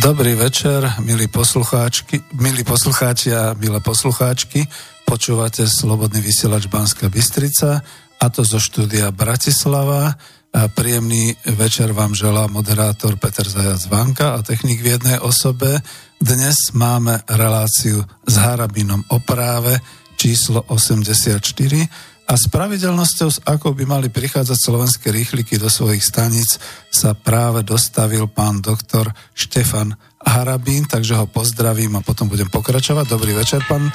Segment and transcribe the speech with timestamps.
[0.00, 4.64] Dobrý večer, milí poslucháčky, milí poslucháči a milé poslucháčky.
[5.04, 7.84] Počúvate Slobodný vysielač Banska Bystrica
[8.16, 10.16] a to zo štúdia Bratislava.
[10.56, 15.84] A príjemný večer vám želá moderátor Peter Zajac Vanka a technik v jednej osobe.
[16.16, 19.84] Dnes máme reláciu s Harabinom o práve
[20.16, 26.62] číslo 84 a s pravidelnosťou, s akou by mali prichádzať slovenské rýchliky do svojich staníc,
[26.86, 33.10] sa práve dostavil pán doktor Štefan Harabín, takže ho pozdravím a potom budem pokračovať.
[33.10, 33.90] Dobrý večer, pán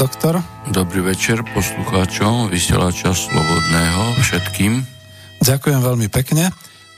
[0.00, 0.40] doktor.
[0.72, 4.80] Dobrý večer poslucháčom vysielača Slobodného všetkým.
[5.44, 6.48] Ďakujem veľmi pekne.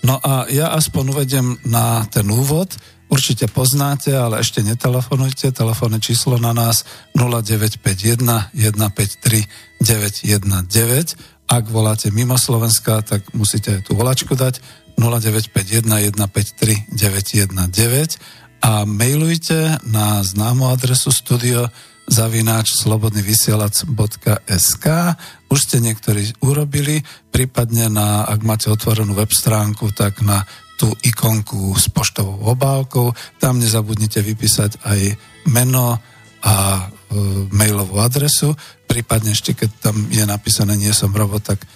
[0.06, 2.70] No a ja aspoň uvedem na ten úvod
[3.12, 5.52] určite poznáte, ale ešte netelefonujte.
[5.52, 11.52] Telefónne číslo na nás 0951 153 919.
[11.52, 14.64] Ak voláte mimo Slovenska, tak musíte tú volačku dať
[14.96, 17.52] 0951 153 919
[18.62, 21.68] a mailujte na známu adresu studio
[22.06, 24.86] zavináč slobodnyvysielac.sk
[25.52, 31.77] Už ste niektorí urobili, prípadne na, ak máte otvorenú web stránku, tak na tú ikonku
[31.78, 33.15] s poštovou obálkou.
[33.39, 35.01] Tam nezabudnite vypísať aj
[35.53, 36.01] meno
[36.42, 36.84] a e,
[37.55, 38.55] mailovú adresu.
[38.87, 41.67] Prípadne ešte, keď tam je napísané nie som robot, tak e,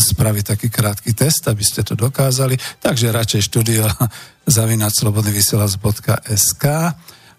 [0.00, 2.56] spraviť taký krátky test, aby ste to dokázali.
[2.80, 3.84] Takže radšej štúdio
[4.56, 6.64] zavinať slobodnyvysielac.sk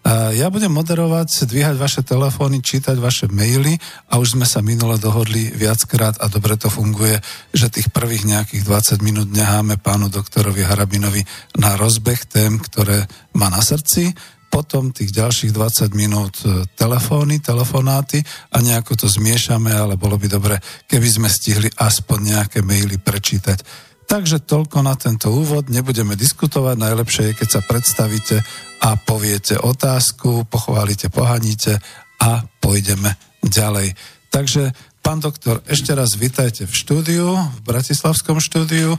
[0.10, 3.78] ja budem moderovať, dvíhať vaše telefóny, čítať vaše maily
[4.10, 7.20] a už sme sa minule dohodli viackrát a dobre to funguje,
[7.54, 11.22] že tých prvých nejakých 20 minút necháme pánu doktorovi Harabinovi
[11.62, 13.06] na rozbeh tém, ktoré
[13.38, 14.16] má na srdci,
[14.50, 18.18] potom tých ďalších 20 minút e, telefóny, telefonáty
[18.50, 20.58] a nejako to zmiešame, ale bolo by dobre,
[20.90, 23.89] keby sme stihli aspoň nejaké maily prečítať.
[24.10, 28.42] Takže toľko na tento úvod, nebudeme diskutovať, najlepšie je, keď sa predstavíte
[28.82, 31.78] a poviete otázku, pochválite, pohaníte
[32.18, 33.14] a pôjdeme
[33.46, 33.94] ďalej.
[34.34, 34.74] Takže,
[35.06, 38.98] pán doktor, ešte raz vitajte v štúdiu, v Bratislavskom štúdiu.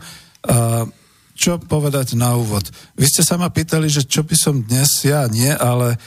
[1.34, 2.70] Čo povedať na úvod?
[2.94, 5.98] Vy ste sa ma pýtali, že čo by som dnes, ja nie, ale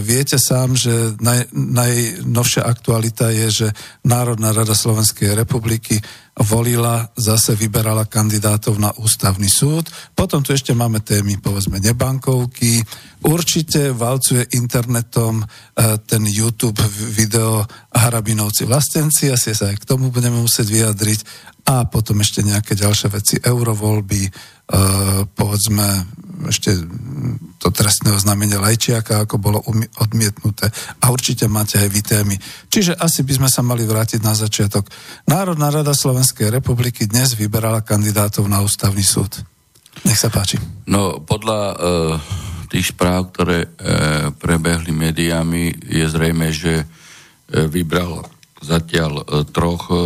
[0.00, 3.68] viete sám, že naj, najnovšia aktualita je, že
[4.00, 6.00] Národná rada Slovenskej republiky
[6.38, 9.90] volila, zase vyberala kandidátov na ústavný súd.
[10.14, 12.80] Potom tu ešte máme témy, povedzme, nebankovky.
[13.26, 15.44] Určite valcuje internetom e,
[16.06, 16.78] ten YouTube
[17.12, 21.20] video Harabinovci vlastenci, asi sa aj k tomu budeme musieť vyjadriť.
[21.68, 24.22] A potom ešte nejaké ďalšie veci, eurovoľby,
[25.34, 25.86] povedzme,
[26.46, 26.76] ešte
[27.58, 29.58] to trestné oznámenie Lajčiaka, ako bolo
[29.98, 30.70] odmietnuté.
[31.02, 32.36] A určite máte aj vy témy.
[32.70, 34.86] Čiže asi by sme sa mali vrátiť na začiatok.
[35.26, 39.42] Národná rada Slovenskej republiky dnes vyberala kandidátov na ústavný súd.
[40.06, 40.62] Nech sa páči.
[40.86, 41.76] No, podľa uh,
[42.70, 46.86] tých správ, ktoré uh, prebehli médiami, je zrejme, že uh,
[47.66, 48.22] vybral
[48.62, 49.98] zatiaľ uh, troch uh,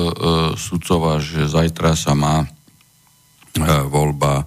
[0.57, 2.49] sudcov a že zajtra sa má
[3.89, 4.45] voľba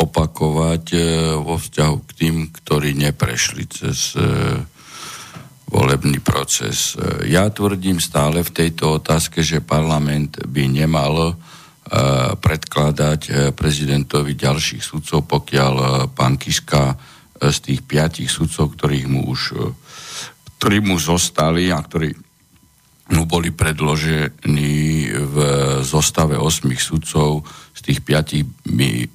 [0.00, 0.98] opakovať e,
[1.36, 4.24] vo vzťahu k tým, ktorí neprešli cez e,
[5.70, 6.98] volebný proces.
[7.30, 11.38] Ja tvrdím stále v tejto otázke, že parlament by nemal
[12.42, 16.98] predkladať prezidentovi ďalších sudcov, pokiaľ pán Kiska
[17.38, 19.42] z tých piatich sudcov, ktorých mu už
[20.60, 22.12] ktorí mu zostali a ktorí
[23.10, 25.36] mu boli predložení v
[25.82, 27.42] zostave osmých sudcov,
[27.74, 29.08] z tých piatich by,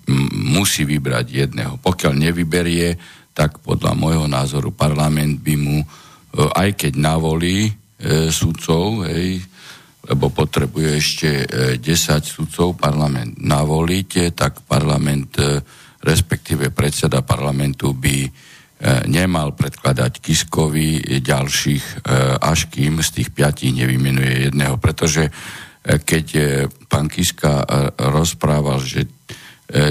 [0.52, 1.78] musí vybrať jedného.
[1.80, 2.98] Pokiaľ nevyberie,
[3.36, 5.88] tak podľa môjho názoru parlament by mu, e,
[6.56, 7.72] aj keď navolí e,
[8.32, 9.44] sudcov, hej,
[10.06, 15.62] lebo potrebuje ešte e, 10 sudcov parlament navoliť, tak parlament, e,
[16.06, 18.30] respektíve predseda parlamentu by
[19.08, 21.94] nemal predkladať Kiskovi ďalších, e,
[22.44, 25.32] až kým z tých piatich nevymenuje jedného, pretože
[25.86, 26.42] keď e,
[26.90, 27.66] pán Kiska e,
[28.10, 29.10] rozprával, že e,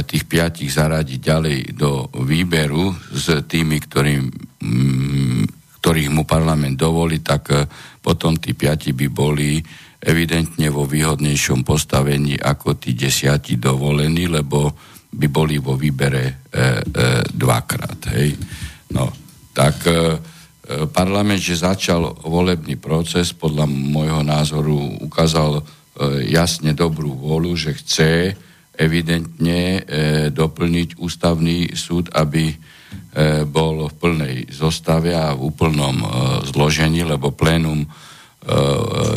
[0.02, 4.26] tých piatich zaradiť ďalej do výberu s tými, ktorým,
[4.58, 5.42] mm,
[5.80, 7.54] ktorých mu parlament dovolí, tak
[8.02, 9.62] potom tí piati by boli
[10.04, 14.74] evidentne vo výhodnejšom postavení ako tí desiati dovolení, lebo
[15.14, 16.72] by boli vo výbere e, e,
[17.30, 18.10] dvakrát.
[18.18, 18.34] Hej.
[18.92, 19.08] No,
[19.56, 20.18] tak e,
[20.92, 25.64] parlament, že začal volebný proces, podľa môjho názoru ukázal
[25.94, 28.34] E, jasne dobrú vôľu, že chce
[28.74, 29.80] evidentne e,
[30.34, 32.56] doplniť ústavný súd, aby e,
[33.46, 36.02] bol v plnej zostave a v úplnom
[36.50, 37.86] zložení, lebo plénum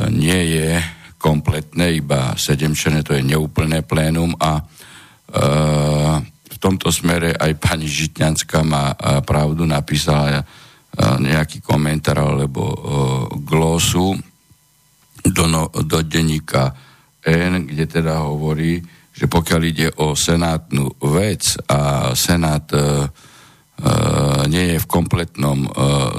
[0.07, 0.79] nie je
[1.19, 4.63] kompletné, iba sedemčené, to je neúplné plénum a
[6.57, 8.93] tomto smere aj pani Žitňanská má
[9.23, 10.41] pravdu, napísala
[10.97, 12.73] nejaký komentár alebo
[13.45, 14.17] glosu
[15.21, 16.73] do, no, do denníka
[17.27, 18.79] N, kde teda hovorí,
[19.11, 22.79] že pokiaľ ide o senátnu vec a senát e,
[24.47, 25.69] nie je v kompletnom e,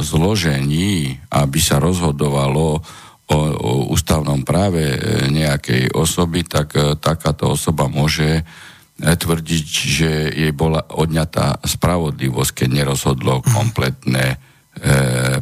[0.02, 2.82] zložení, aby sa rozhodovalo
[3.28, 4.98] o, o ústavnom práve
[5.30, 8.42] nejakej osoby, tak e, takáto osoba môže
[8.98, 14.36] tvrdiť, že jej bola odňatá spravodlivosť, keď nerozhodlo kompletné e,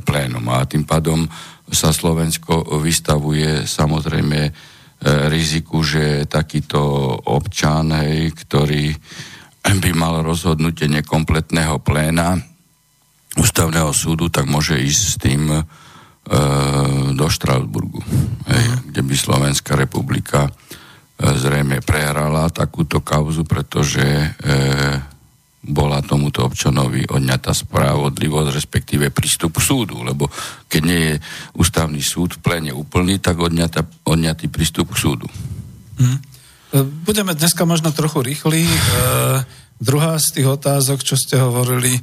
[0.05, 0.45] plénum.
[0.53, 1.25] A tým pádom
[1.73, 4.53] sa Slovensko vystavuje samozrejme
[4.97, 6.81] E, riziku, že takýto
[7.29, 8.97] občan, hej, ktorý
[9.67, 12.41] by mal rozhodnutie nekompletného pléna
[13.37, 15.61] ústavného súdu, tak môže ísť s tým e,
[17.13, 18.01] do Štrasburgu,
[18.49, 18.77] hej, mhm.
[18.89, 20.49] kde by Slovenská republika
[21.17, 24.29] zrejme prehrala takúto kauzu, pretože e,
[25.67, 30.29] bola tomuto občanovi odňatá spravodlivosť, respektíve prístup k súdu, lebo
[30.69, 31.15] keď nie je
[31.57, 35.27] ústavný súd v plene úplný, tak odňatá, odňatý prístup k súdu.
[35.97, 36.21] Hmm.
[37.09, 38.69] Budeme dneska možno trochu rýchli.
[38.69, 38.73] E,
[39.81, 42.01] druhá z tých otázok, čo ste hovorili, e,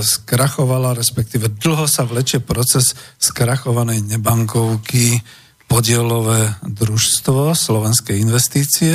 [0.00, 5.20] skrachovala, respektíve dlho sa vlečie proces skrachovanej nebankovky
[5.66, 8.94] podielové družstvo slovenskej investície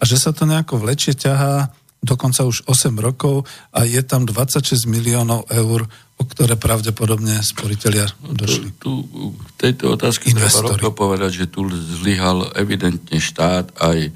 [0.00, 1.68] a že sa to nejako vlečie, ťahá
[2.00, 3.44] dokonca už 8 rokov
[3.76, 5.84] a je tam 26 miliónov eur,
[6.16, 8.76] o ktoré pravdepodobne sporiteľia došli.
[8.80, 14.12] Tu, tu v tejto otázke treba rovno povedať, že tu zlyhal evidentne štát aj,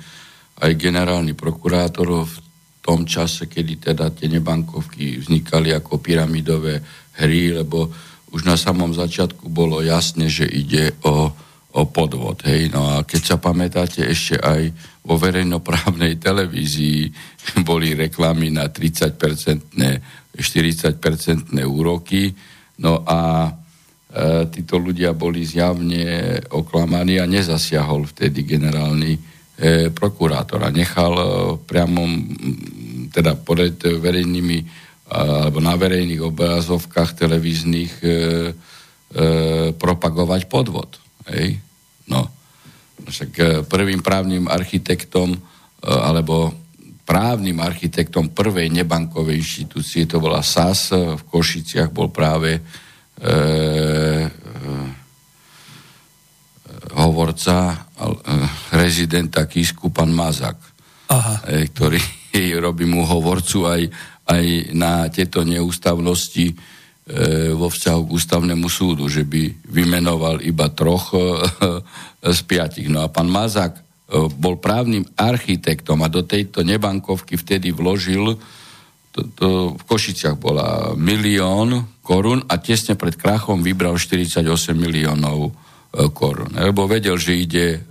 [0.64, 2.36] aj generálny prokurátor v
[2.84, 6.84] tom čase, kedy teda tie nebankovky vznikali ako pyramidové
[7.16, 7.88] hry, lebo
[8.34, 11.32] už na samom začiatku bolo jasné, že ide o,
[11.75, 12.47] o podvod.
[12.47, 12.71] Hej?
[12.71, 14.71] No a keď sa pamätáte ešte aj
[15.03, 17.11] vo verejnoprávnej televízii
[17.67, 19.91] boli reklamy na 30-percentné,
[20.38, 22.31] 40-percentné úroky.
[22.79, 23.53] No a e,
[24.50, 29.21] títo ľudia boli zjavne oklamaní a nezasiahol vtedy generálny e,
[29.91, 31.26] prokurátor a nechal e,
[31.59, 32.03] priamo
[33.11, 34.67] teda pred verejnými e,
[35.11, 38.15] alebo na verejných obrazovkách televíznych e, e,
[39.75, 41.03] propagovať podvod.
[41.31, 41.61] Hej?
[42.09, 42.29] No.
[43.05, 45.38] Však e, prvým právnym architektom e,
[45.87, 46.53] alebo
[47.05, 52.61] právnym architektom prvej nebankovej inštitúcie, to bola SAS, v Košiciach bol práve e,
[53.21, 53.32] e,
[56.97, 57.76] hovorca e,
[58.73, 60.56] rezidenta Kisku, pán Mazak,
[61.12, 61.44] Aha.
[61.44, 62.00] E, ktorý
[62.65, 63.82] robí mu hovorcu aj,
[64.25, 66.74] aj na tieto neústavnosti E,
[67.52, 71.20] vo vzťahu k ústavnému súdu, že by vymenoval iba troch e,
[72.24, 72.88] z piatich.
[72.88, 73.82] No a pán Mazák e,
[74.32, 78.40] bol právnym architektom a do tejto nebankovky vtedy vložil,
[79.12, 84.42] to, to v Košiciach bola milión korún a tesne pred krachom vybral 48
[84.74, 85.54] miliónov
[86.10, 86.50] korún.
[86.58, 87.86] Lebo vedel, že ide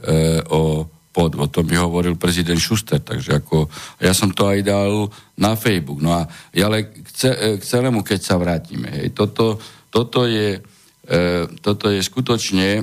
[0.51, 0.83] o
[1.13, 1.53] podvod.
[1.53, 3.69] To mi hovoril prezident Schuster, takže ako,
[4.01, 6.01] ja som to aj dal na Facebook.
[6.01, 6.25] No a
[6.57, 9.61] ale k, k celému, keď sa vrátime, hej, toto,
[9.93, 10.57] toto je
[11.05, 12.81] e, toto je skutočne e,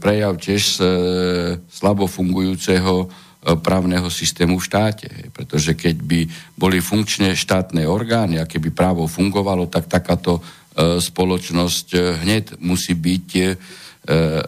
[0.00, 0.82] prejav tiež e,
[1.68, 3.06] slabo fungujúceho e,
[3.60, 5.08] právneho systému v štáte.
[5.36, 6.20] Pretože keď by
[6.56, 10.42] boli funkčné štátne orgány a keby právo fungovalo, tak takáto e,
[11.02, 13.42] spoločnosť e, hneď musí byť e,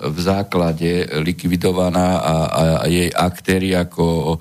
[0.09, 4.39] v základe likvidovaná a, a, a jej aktéry ako e,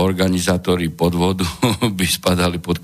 [0.00, 1.44] organizátori podvodu
[1.98, 2.80] by spadali pod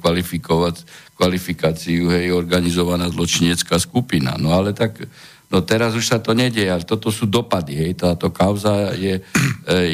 [1.16, 4.36] kvalifikáciu hej, organizovaná zločinecká skupina.
[4.36, 5.08] No ale tak
[5.50, 7.74] No teraz už sa to nedieje, ale toto sú dopady.
[7.74, 8.06] Hej.
[8.06, 9.22] Táto kauza je e,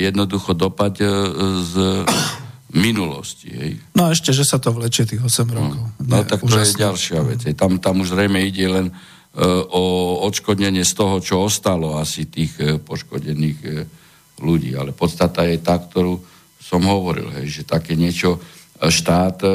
[0.04, 1.08] jednoducho dopad e,
[1.64, 2.04] z
[2.76, 3.48] minulosti.
[3.56, 3.72] Hej.
[3.96, 5.80] No a ešte, že sa to vlečie tých 8 rokov.
[6.04, 7.40] No, no tak to je ďalšia vec.
[7.48, 7.56] Hej.
[7.56, 8.92] Tam, tam už zrejme ide len
[9.44, 9.82] o
[10.24, 13.70] odškodnenie z toho, čo ostalo asi tých e, poškodených e,
[14.40, 14.72] ľudí.
[14.72, 16.16] Ale podstata je tá, ktorú
[16.56, 18.40] som hovoril, hej, že také niečo
[18.80, 19.50] štát e,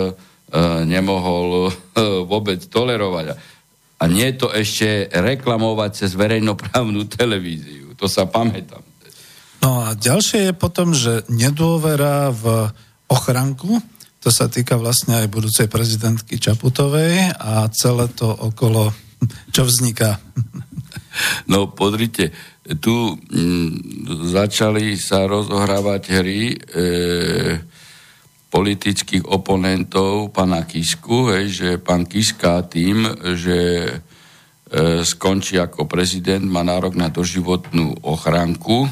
[0.85, 1.71] nemohol
[2.29, 3.33] vôbec tolerovať.
[4.01, 7.93] A nie to ešte reklamovať cez verejnoprávnu televíziu.
[7.97, 8.81] To sa pamätám.
[9.61, 12.69] No a ďalšie je potom, že nedôvera v
[13.09, 13.77] ochranku,
[14.21, 18.93] to sa týka vlastne aj budúcej prezidentky Čaputovej a celé to okolo
[19.55, 20.19] čo vzniká?
[21.51, 22.31] No, podrite,
[22.79, 26.57] tu mm, začali sa rozohrávať hry e,
[28.47, 33.03] politických oponentov pana Kisku, hej, že pán Kiska tým,
[33.35, 33.59] že
[33.89, 33.93] e,
[35.03, 38.91] skončí ako prezident, má nárok na doživotnú ochranku, e,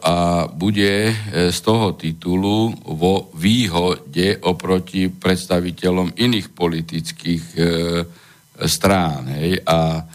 [0.00, 1.12] a bude
[1.52, 7.44] z toho titulu vo výhode oproti predstaviteľom iných politických
[8.66, 9.28] strán.
[9.38, 9.62] Hej?
[9.66, 10.06] A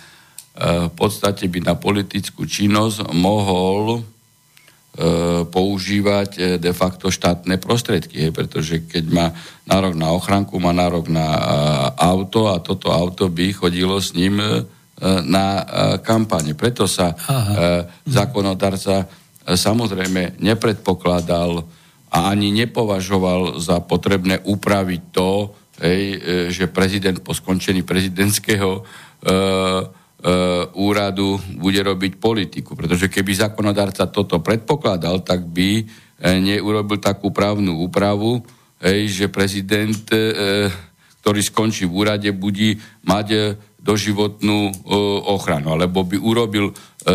[0.58, 4.02] v podstate by na politickú činnosť mohol
[5.54, 8.32] používať de facto štátne prostriedky, hej?
[8.34, 9.28] pretože keď má
[9.70, 11.30] nárok na ochranku, má nárok na
[11.94, 14.66] auto a toto auto by chodilo s ním
[14.98, 15.64] E, na e,
[16.02, 16.58] kampane.
[16.58, 17.54] Preto sa Aha.
[17.54, 17.56] E,
[18.10, 19.06] zákonodarca
[19.46, 21.62] samozrejme nepredpokladal
[22.10, 26.02] a ani nepovažoval za potrebné upraviť to, hej,
[26.50, 28.86] že prezident po skončení prezidentského e, e,
[30.74, 32.74] úradu bude robiť politiku.
[32.74, 35.84] Pretože keby zákonodarca toto predpokladal, tak by e,
[36.42, 38.42] neurobil takú právnu úpravu,
[38.82, 40.70] hej, že prezident, e,
[41.22, 43.58] ktorý skončí v úrade, bude mať
[43.88, 44.72] doživotnú e,
[45.32, 45.80] ochranu.
[45.80, 46.74] Alebo by urobil e,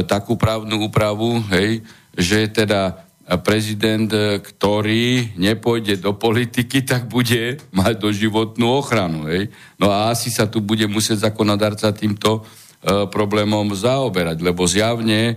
[0.09, 1.85] takú právnu úpravu, hej,
[2.16, 9.31] že teda prezident, e, ktorý nepôjde do politiky, tak bude mať doživotnú ochranu.
[9.31, 9.52] Hej.
[9.79, 15.35] No a asi sa tu bude musieť zákonodarca týmto e, problémom zaoberať, lebo zjavne e,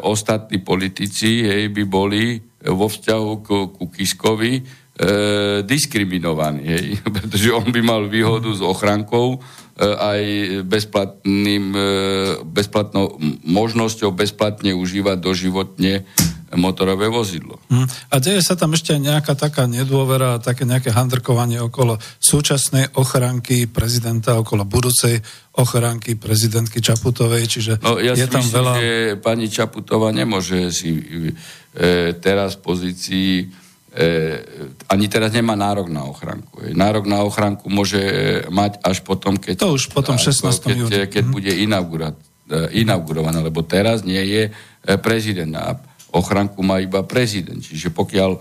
[0.00, 4.62] ostatní politici hej, by boli vo vzťahu k, ku Kiskovi e,
[5.64, 6.86] diskriminovaní, hej,
[7.16, 9.40] pretože on by mal výhodu s ochrankou
[9.80, 10.22] E, aj
[10.68, 11.80] bezplatným, e,
[12.44, 13.16] bezplatnou
[13.48, 16.04] možnosťou bezplatne užívať doživotne
[16.58, 17.62] motorové vozidlo.
[17.70, 17.86] Hmm.
[18.10, 24.34] A deje sa tam ešte nejaká taká nedôvera, také nejaké handrkovanie okolo súčasnej ochranky prezidenta,
[24.34, 25.22] okolo budúcej
[25.54, 28.72] ochranky prezidentky Čaputovej, čiže no, ja je tam myslím, veľa...
[28.74, 28.88] že
[29.22, 31.32] pani Čaputová nemôže si e,
[32.18, 33.46] teraz pozícii
[33.94, 34.06] e,
[34.90, 36.66] ani teraz nemá nárok na ochranku.
[36.74, 38.02] Nárok na ochranku môže
[38.50, 39.62] mať až potom, keď...
[39.62, 40.66] To už potom 16.
[40.66, 40.98] Keď, júni.
[41.06, 41.30] keď mm.
[41.30, 41.62] bude e,
[42.74, 44.50] inaugurované, lebo teraz nie je e,
[44.98, 47.62] prezident a ochranku má iba prezident.
[47.62, 48.38] Čiže pokiaľ e,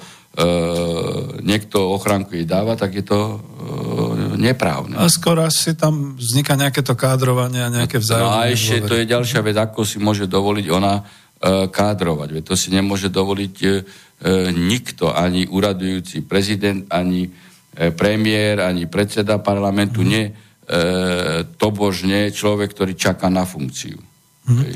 [1.41, 3.37] niekto ochranku jej dáva, tak je to e,
[4.37, 4.97] neprávne.
[4.97, 8.25] A skoro asi tam vzniká nejaké to kádrovanie a nejaké vzájomné...
[8.25, 11.03] No a ešte to je ďalšia vec, ako si môže dovoliť ona e,
[11.69, 12.29] kádrovať.
[12.35, 13.69] Veď to si nemôže dovoliť e,
[14.19, 17.31] E, nikto, ani uradujúci prezident, ani
[17.71, 20.07] e, premiér, ani predseda parlamentu, mm.
[20.11, 20.33] nie e,
[21.55, 23.95] tobožne človek, ktorý čaká na funkciu.
[24.43, 24.75] Mm.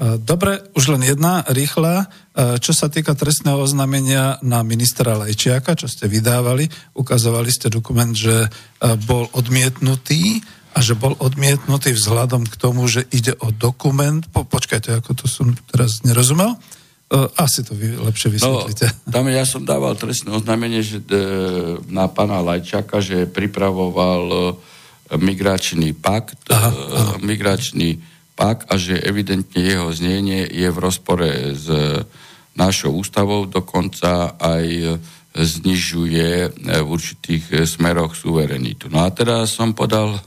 [0.00, 2.08] Dobre, už len jedna rýchla.
[2.56, 6.64] Čo sa týka trestného oznámenia na ministra Lajčiaka, čo ste vydávali,
[6.96, 8.48] ukazovali ste dokument, že
[9.04, 10.40] bol odmietnutý
[10.70, 14.22] a že bol odmietnutý vzhľadom k tomu, že ide o dokument.
[14.30, 16.54] Po, počkajte, ako to som teraz nerozumel.
[17.10, 18.86] E, asi to vy lepšie vysvetlíte.
[19.06, 21.14] No, tam ja som dával trestné oznámenie že, e,
[21.90, 24.38] na pána Lajčaka, že pripravoval e,
[25.18, 27.14] migračný pakt, aha, aha.
[27.18, 27.98] migračný
[28.40, 31.68] pakt a že evidentne jeho znenie je v rozpore s
[32.56, 34.96] našou ústavou, dokonca aj
[35.36, 38.88] znižuje v určitých smeroch suverenitu.
[38.88, 40.16] No a teraz som podal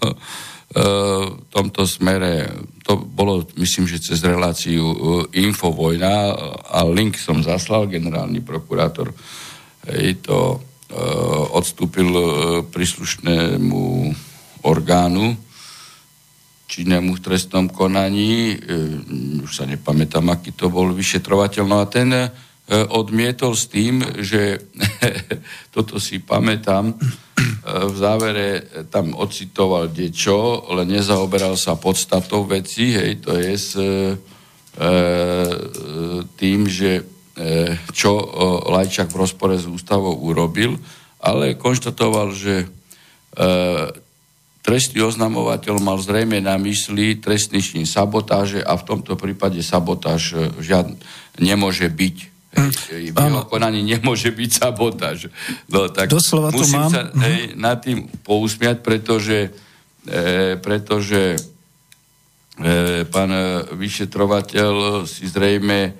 [0.73, 2.49] v tomto smere,
[2.81, 4.97] to bolo, myslím, že cez reláciu e,
[5.45, 6.33] Infovojna
[6.65, 9.13] a link som zaslal, generálny prokurátor
[9.85, 10.97] hej, to e,
[11.53, 12.23] odstúpil e,
[12.73, 13.83] príslušnému
[14.65, 15.37] orgánu
[16.73, 18.57] činnému trestnom konaní,
[19.45, 22.09] už sa nepamätám, aký to bol vyšetrovateľ, no a ten
[22.89, 24.57] odmietol s tým, že
[25.75, 26.97] toto si pamätám,
[27.63, 28.47] v závere
[28.91, 34.91] tam ocitoval diečo, len nezaoberal sa podstatou veci, hej, to je s e, e
[36.35, 37.03] tým, že e,
[37.95, 38.25] čo e,
[38.67, 40.75] Lajčak v rozpore s ústavou urobil,
[41.23, 42.67] ale konštatoval, že e,
[44.63, 50.37] trestný oznamovateľ mal zrejme na mysli trestný čin sabotáže a v tomto prípade sabotáž e,
[50.63, 50.97] žiadny
[51.37, 55.33] nemôže byť v jeho konaní nemôže byť sabotáž.
[55.65, 56.91] No, tak Doslova musím mám.
[56.93, 59.49] sa hej, nad tým pousmiať, pretože,
[60.05, 61.37] e, pretože e,
[63.09, 63.33] pán
[63.73, 65.91] vyšetrovateľ si zrejme e,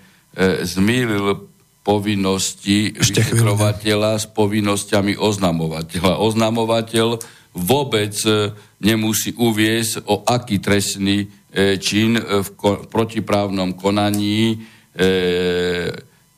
[0.62, 1.50] zmýlil
[1.82, 6.22] povinnosti Ešte vyšetrovateľa s povinnosťami oznamovateľa.
[6.22, 7.20] Oznamovateľ
[7.54, 14.58] vôbec e, nemusí uviesť, o aký trestný e, čin v ko- protiprávnom konaní
[14.94, 15.04] e,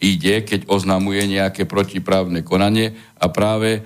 [0.03, 3.81] ide, keď oznamuje nejaké protiprávne konanie a práve e,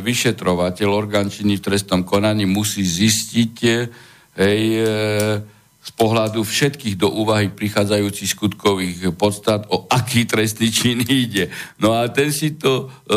[0.00, 3.70] vyšetrovateľ orgán v trestnom konaní musí zistiť e,
[4.38, 4.86] hej, e,
[5.80, 11.48] z pohľadu všetkých do úvahy prichádzajúcich skutkových podstat, o aký trestný čin ide.
[11.80, 13.14] No a ten si to e,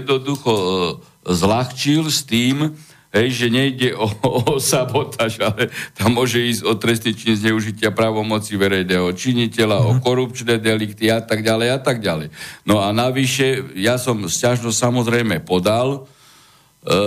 [0.00, 0.92] jednoducho e,
[1.26, 2.70] zľahčil s tým,
[3.16, 8.54] hej, že nejde o, o sabotáž, ale tam môže ísť o trestný čin zneužitia právomoci
[8.60, 9.90] verejného činiteľa, mm-hmm.
[9.90, 10.02] o mhm.
[10.04, 12.28] korupčné delikty a tak ďalej a tak ďalej.
[12.68, 16.04] No a navyše, ja som sťažnosť samozrejme podal,
[16.84, 16.98] e,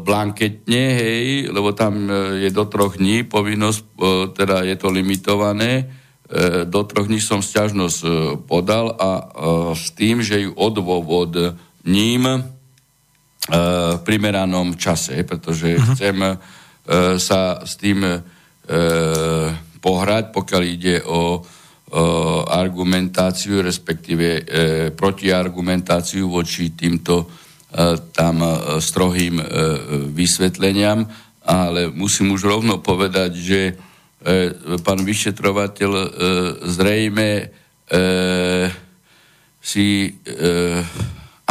[0.00, 3.86] blanketne, hej, lebo tam e, je do troch dní povinnosť, e,
[4.32, 8.08] teda je to limitované, e, do troch dní som sťažnosť e,
[8.48, 9.24] podal a e,
[9.76, 10.56] s tým, že ju
[11.82, 12.61] ním v
[14.06, 15.86] primeranom čase, pretože uh-huh.
[15.92, 16.30] chcem e,
[17.18, 18.14] sa s tým e,
[19.82, 21.42] pohrať, pokiaľ ide o
[22.48, 24.48] argumentáciu, respektíve
[24.96, 27.28] protiargumentáciu voči týmto
[28.16, 28.40] tam
[28.80, 29.36] strohým
[30.08, 31.04] vysvetleniam,
[31.44, 33.60] ale musím už rovno povedať, že
[34.80, 35.90] pán vyšetrovateľ
[36.64, 37.52] zrejme
[39.60, 40.16] si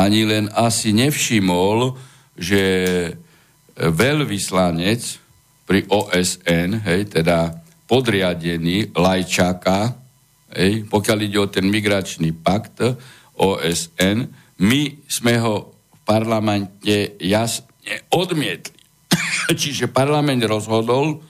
[0.02, 1.94] ani len asi nevšimol,
[2.34, 2.62] že
[3.78, 5.02] veľvyslanec
[5.70, 7.54] pri OSN, hej, teda
[7.86, 9.94] podriadený Lajčáka,
[10.58, 12.82] hej, pokiaľ ide o ten migračný pakt
[13.38, 14.26] OSN,
[14.62, 18.78] my sme ho v parlamente jasne odmietli.
[19.62, 21.22] Čiže parlament rozhodol,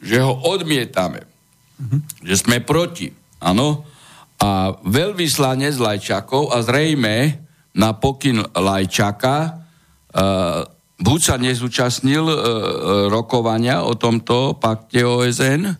[0.00, 1.24] že ho odmietame.
[1.80, 2.00] Mm-hmm.
[2.24, 3.08] Že sme proti.
[3.40, 3.84] Áno.
[4.40, 7.43] A veľvyslanec Lajčakov a zrejme
[7.74, 9.50] na pokyn Lajčaka e,
[10.94, 12.36] buď sa nezúčastnil e,
[13.10, 15.74] rokovania o tomto pakte OSN, e,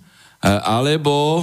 [0.45, 1.41] alebo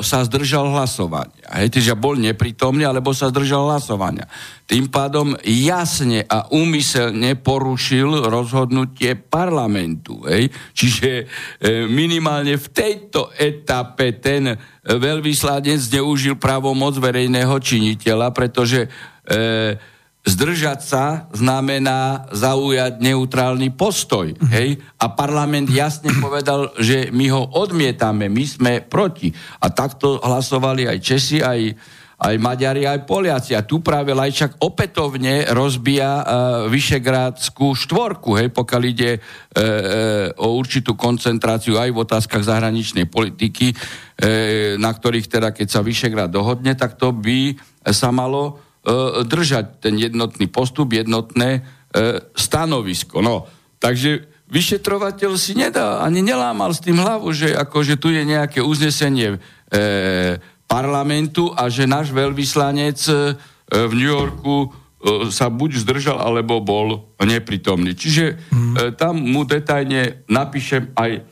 [0.00, 1.44] sa zdržal hlasovania.
[1.60, 4.24] Hej, že bol neprítomný, alebo sa zdržal hlasovania.
[4.64, 10.24] Tým pádom jasne a úmyselne porušil rozhodnutie parlamentu.
[10.24, 10.48] Hej.
[10.72, 11.28] Čiže
[11.92, 14.56] minimálne v tejto etape ten
[14.88, 18.88] veľvyslanec zneužil právomoc verejného činiteľa, pretože
[19.28, 19.92] e,
[20.24, 21.04] zdržať sa
[21.36, 24.32] znamená zaujať neutrálny postoj.
[24.32, 24.48] Mhm.
[24.48, 24.68] Hej?
[24.96, 29.28] A parlament jasne povedal, že my ho odmietame, my sme proti.
[29.60, 31.76] A takto hlasovali aj Česi, aj,
[32.24, 33.52] aj Maďari, aj Poliaci.
[33.52, 36.24] A tu práve Lajčak opätovne rozbíja uh,
[36.72, 39.72] Vyšegrádskú štvorku, hej, pokiaľ ide uh, uh,
[40.40, 46.32] o určitú koncentráciu aj v otázkach zahraničnej politiky, uh, na ktorých teda, keď sa Vyšegrad
[46.32, 47.60] dohodne, tak to by
[47.92, 48.63] sa malo
[49.24, 53.24] držať ten jednotný postup, jednotné e, stanovisko.
[53.24, 53.48] No,
[53.80, 59.36] takže vyšetrovateľ si nedá, ani nelámal s tým hlavu, že akože tu je nejaké uznesenie
[59.36, 59.38] e,
[60.68, 63.12] parlamentu a že náš veľvyslanec e,
[63.72, 64.68] v New Yorku e,
[65.32, 67.96] sa buď zdržal, alebo bol nepritomný.
[67.96, 68.74] Čiže mm.
[68.76, 71.24] e, tam mu detajne napíšem aj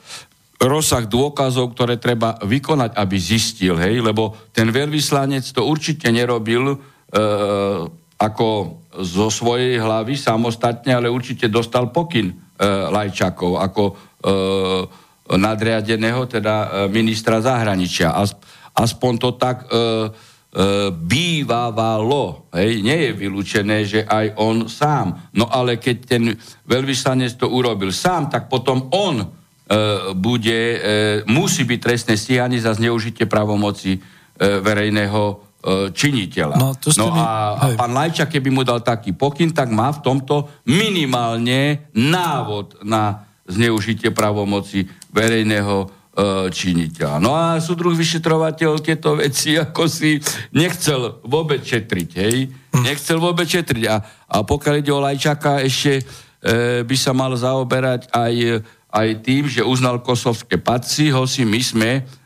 [0.62, 6.91] rozsah dôkazov, ktoré treba vykonať, aby zistil, hej, lebo ten veľvyslanec to určite nerobil E,
[8.22, 8.48] ako
[9.02, 12.34] zo svojej hlavy samostatne, ale určite dostal pokyn e,
[12.92, 13.94] Lajčakov ako e,
[15.32, 18.12] nadriadeného, teda e, ministra zahraničia.
[18.12, 18.36] As,
[18.76, 19.78] aspoň to tak e, e,
[20.92, 22.52] bývávalo.
[22.52, 22.84] Hej?
[22.84, 25.32] Nie je vylúčené, že aj on sám.
[25.32, 26.36] No ale keď ten
[26.68, 29.26] veľvyslanec to urobil sám, tak potom on e,
[30.12, 30.78] bude, e,
[31.26, 34.00] musí byť trestné stíhanie za zneužitie pravomoci e,
[34.36, 35.51] verejného E,
[35.94, 36.58] činiteľa.
[36.58, 37.22] No, to no mi...
[37.22, 42.82] a, a pán Lajčak, keby mu dal taký pokyn, tak má v tomto minimálne návod
[42.82, 45.86] na zneužitie pravomoci verejného e,
[46.50, 47.22] činiteľa.
[47.22, 50.18] No a súdruh vyšetrovateľ tieto veci ako si
[50.50, 52.50] nechcel vôbec šetriť, hej?
[52.74, 52.82] Hm.
[52.82, 53.84] Nechcel vôbec šetriť.
[53.86, 56.02] A, a pokiaľ ide o Lajčaka, ešte
[56.42, 61.90] e, by sa mal zaoberať aj, aj tým, že uznal kosovské paci, hoci my sme
[62.02, 62.21] E,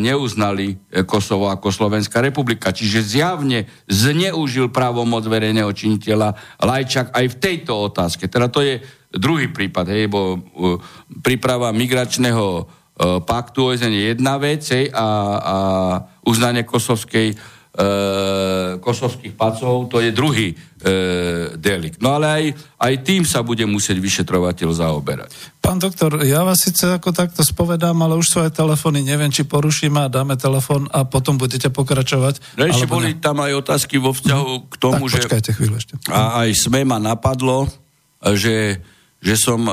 [0.00, 2.72] neuznali e, Kosovo ako Slovenská republika.
[2.72, 6.32] Čiže zjavne zneužil právomoc verejného činiteľa
[6.64, 8.24] Lajčak aj v tejto otázke.
[8.32, 8.80] Teda to je
[9.12, 10.78] druhý prípad, hej, bo uh,
[11.18, 15.08] príprava migračného paktu OSN je jedna vec hej, a,
[15.40, 15.56] a
[16.28, 17.36] uznanie kosovskej e,
[18.76, 20.56] kosovských pacov, to je druhý e,
[21.60, 22.00] delikt.
[22.00, 22.44] No ale aj,
[22.80, 25.30] aj tým sa bude musieť vyšetrovateľ zaoberať.
[25.60, 30.08] Pán doktor, ja vás síce ako takto spovedám, ale už aj telefóny, neviem, či porušíme
[30.08, 32.56] a dáme telefón a potom budete pokračovať.
[32.56, 33.20] No ešte boli ne...
[33.20, 35.52] tam aj otázky vo vzťahu k tomu, tak, že...
[35.52, 36.00] chvíľu ešte.
[36.08, 37.68] A aj SME ma napadlo,
[38.24, 38.80] že
[39.20, 39.72] že som e,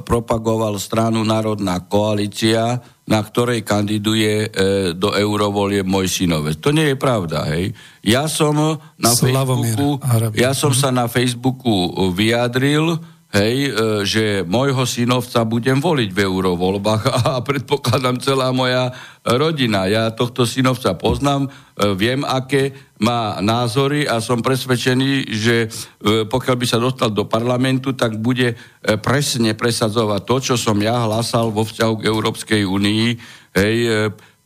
[0.00, 4.48] propagoval stranu Národná koalícia, na ktorej kandiduje e,
[4.96, 6.56] do eurovolie môj synovec.
[6.64, 7.76] To nie je pravda, hej.
[8.00, 8.56] Ja som
[8.96, 10.00] na Slavomír Facebooku,
[10.32, 12.96] ja som sa na Facebooku vyjadril,
[13.36, 13.70] hej, e,
[14.08, 17.02] že môjho synovca budem voliť v eurovoľbách
[17.36, 19.84] a predpokladám celá moja rodina.
[19.84, 21.50] Ja tohto synovca poznám, e,
[21.92, 27.92] viem, aké má názory a som presvedčený, že e, pokiaľ by sa dostal do parlamentu,
[27.92, 28.56] tak bude
[29.04, 33.06] presne presadzovať to, čo som ja hlasal vo vzťahu k Európskej únii,
[33.52, 33.76] hej,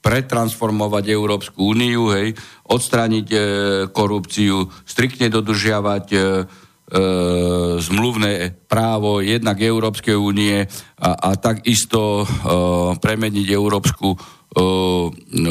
[0.00, 2.32] pretransformovať Európsku úniu, hej,
[2.66, 3.38] odstrániť e,
[3.92, 6.18] korupciu, striktne dodržiavať e,
[7.80, 10.66] zmluvné právo jednak Európskej únie
[10.98, 12.24] a, a takisto e,
[12.98, 14.18] premeniť Európsku e,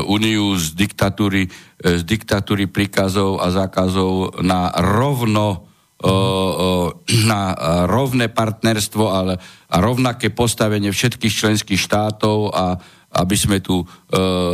[0.04, 1.50] úniu z diktatúry, e,
[1.84, 5.58] z diktatúry príkazov a zákazov na rovno e,
[6.04, 6.16] e,
[7.24, 7.42] na
[7.88, 9.20] rovné partnerstvo a
[9.80, 12.76] rovnaké postavenie všetkých členských štátov a
[13.10, 13.86] aby sme tu e,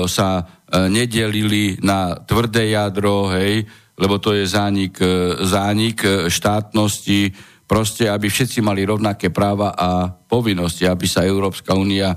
[0.08, 0.44] sa e,
[0.88, 7.32] nedelili na tvrdé jadro, hej, lebo to je zánik, e, zánik e, štátnosti,
[7.66, 12.14] proste, aby všetci mali rovnaké práva a povinnosti, aby sa Európska únia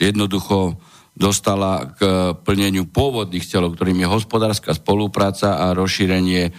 [0.00, 0.80] jednoducho
[1.12, 6.54] dostala k plneniu pôvodných cieľov, ktorým je hospodárska spolupráca a rozšírenie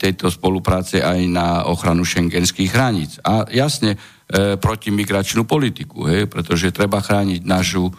[0.00, 3.20] tejto spolupráce aj na ochranu šengenských hraníc.
[3.20, 7.92] A jasne, e, protimigračnú politiku, hej, pretože treba chrániť našu e,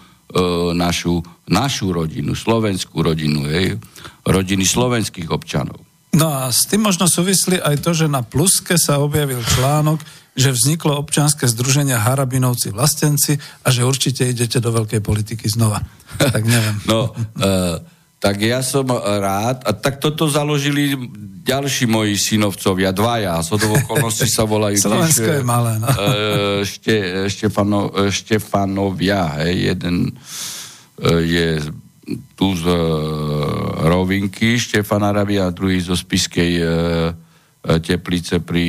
[0.74, 1.20] našu,
[1.52, 3.78] našu rodinu, slovenskú rodinu, hej,
[4.24, 5.82] rodiny slovenských občanov.
[6.12, 10.04] No a s tým možno súvisli aj to, že na Pluske sa objavil článok,
[10.36, 15.80] že vzniklo občianske združenia Harabinovci vlastenci a že určite idete do veľkej politiky znova.
[16.20, 16.76] Tak neviem.
[16.92, 17.80] no, uh,
[18.22, 20.94] tak ja som rád, a tak toto založili
[21.42, 25.90] ďalší moji synovcovia, dvaja, do okolností sa volajú Slovensko tiež, je malé, no.
[26.62, 30.14] šte, Štefano, Štefanovia, hej, jeden
[31.02, 31.66] je
[32.38, 32.64] tu z
[33.90, 36.62] Rovinky, Štefan Arabia, a druhý zo Spiskej
[37.82, 38.64] Teplice pri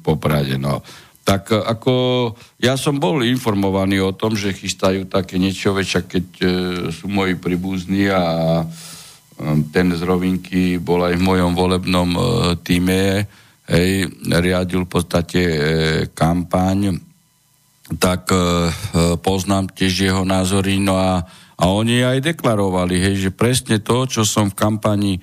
[0.00, 0.80] Poprade, no
[1.24, 1.92] tak e, ako
[2.60, 6.46] ja som bol informovaný o tom, že chystajú také niečo väčšie, keď e,
[6.90, 8.24] sú moji príbuzní a
[8.60, 8.64] e,
[9.70, 12.20] ten z Rovinky bol aj v mojom volebnom e,
[12.64, 13.28] týme,
[13.70, 13.90] hej,
[14.26, 15.58] riadil v podstate e,
[16.10, 16.98] kampaň,
[17.98, 18.40] tak e, e
[19.20, 21.22] poznám tiež jeho názory, no a,
[21.60, 25.20] a oni aj deklarovali, hej, že presne to, čo som v kampani e,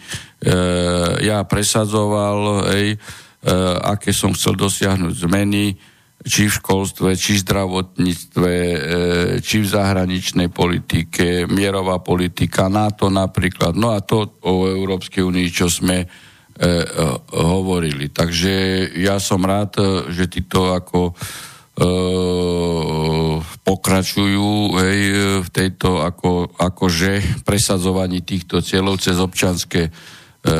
[1.25, 3.26] ja presadzoval, hej, e,
[3.83, 5.77] aké som chcel dosiahnuť zmeny,
[6.25, 8.77] či v školstve, či v zdravotníctve, e,
[9.39, 13.77] či v zahraničnej politike, mierová politika, NATO napríklad.
[13.77, 16.69] No a to o Európskej únii, čo sme e, e,
[17.37, 18.09] hovorili.
[18.09, 18.53] Takže
[18.97, 19.77] ja som rád,
[20.09, 21.13] že títo ako
[23.61, 25.01] pokračujú hej,
[25.45, 29.93] v tejto ako, akože presadzovaní týchto cieľov cez občanské
[30.43, 30.55] e, e,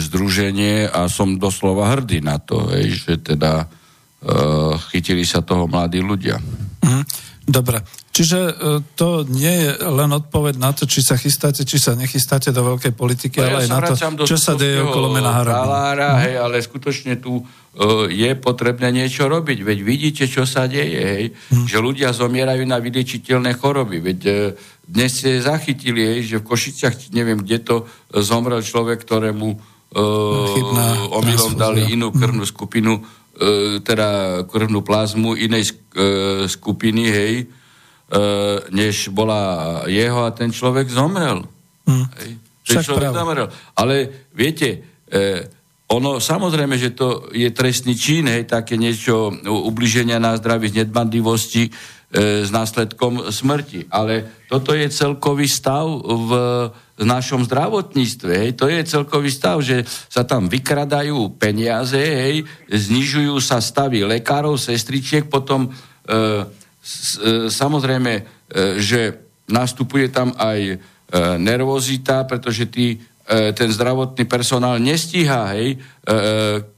[0.00, 3.70] združenie a som doslova hrdý na to, hej, že teda
[4.26, 6.40] Eh, chytili sa toho mladí ľudia.
[6.82, 7.02] Mhm.
[7.46, 7.78] Dobre,
[8.10, 8.54] čiže eh,
[8.98, 12.90] to nie je len odpoveď na to, či sa chystáte, či sa nechystáte do veľkej
[12.90, 16.58] politiky, no, ale ja aj na to, čo sa deje okolo mena Halára, hej, ale
[16.58, 19.62] skutočne tu uh, je potrebné niečo robiť.
[19.62, 21.70] Veď vidíte, čo sa deje, hej, hmm.
[21.70, 24.02] že ľudia zomierajú na vyliečiteľné choroby.
[24.02, 24.34] Veď uh,
[24.82, 27.76] dnes ste zachytili, hej, že v Košiciach, neviem, kde to
[28.10, 35.72] zomrel človek, ktorému uh, omylom dali inú krvnú skupinu E, teda krvnú plazmu inej e,
[36.48, 37.46] skupiny, hej, e,
[38.72, 41.44] než bola jeho a ten človek zomrel.
[41.84, 42.08] Mm.
[42.16, 42.30] Hej.
[42.64, 43.46] Ten Však človek zomrel.
[43.76, 44.82] Ale viete,
[45.86, 51.68] ono samozrejme, že to je trestný čin, hej, také niečo ubliženia na zdraví z nedbandivosti
[51.68, 51.70] e,
[52.42, 53.86] s následkom smrti.
[53.92, 56.30] Ale toto je celkový stav v
[56.96, 58.32] v našom zdravotníctve.
[58.32, 58.50] Hej.
[58.56, 65.28] To je celkový stav, že sa tam vykradajú peniaze, hej, znižujú sa stavy lekárov, sestričiek,
[65.28, 65.70] potom e,
[66.80, 68.22] s, e, samozrejme, e,
[68.80, 69.00] že
[69.44, 70.76] nastupuje tam aj e,
[71.36, 72.96] nervozita, pretože tí,
[73.28, 75.52] e, ten zdravotný personál nestíha.
[75.52, 75.76] Hej.
[75.76, 76.16] E, e,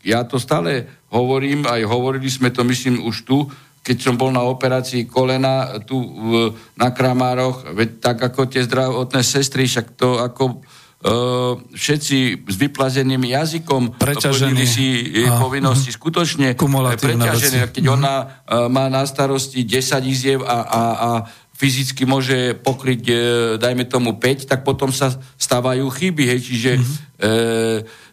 [0.03, 3.47] ja to stále hovorím, aj hovorili sme to, myslím, už tu,
[3.89, 9.25] keď som bol na operácii kolena tu v, na Kramároch, veď tak ako tie zdravotné
[9.25, 16.53] sestry, však to ako uh, všetci s vyplazeným jazykom preťažení si a, povinnosti uh, skutočne
[17.01, 17.73] preťažené.
[17.73, 21.11] Keď uh ona uh, má na starosti 10 iziev a, a, a
[21.59, 23.15] fyzicky môže pokryť, e,
[23.59, 26.23] dajme tomu 5, tak potom sa stávajú chyby.
[26.31, 26.87] Hej, čiže uh-huh.
[27.19, 27.31] e,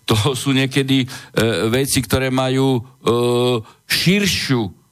[0.01, 1.07] to sú niekedy e,
[1.69, 3.11] veci, ktoré majú e,
[3.85, 4.84] širšiu E, e,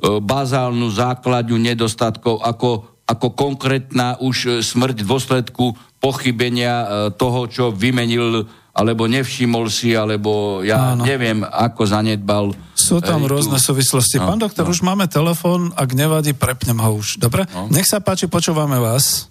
[0.00, 5.64] bazálnu základňu nedostatkov ako, ako konkrétna už smrť v dôsledku
[6.00, 11.04] pochybenia e, toho, čo vymenil alebo nevšimol si, alebo ja Áno.
[11.04, 14.16] neviem, ako zanedbal Sú tam hej, rôzne súvislosti.
[14.16, 14.72] No, Pán doktor, no.
[14.72, 17.20] už máme telefón, ak nevadí, prepnem ho už.
[17.20, 17.44] Dobre?
[17.50, 17.68] No.
[17.68, 19.28] Nech sa páči, počúvame vás.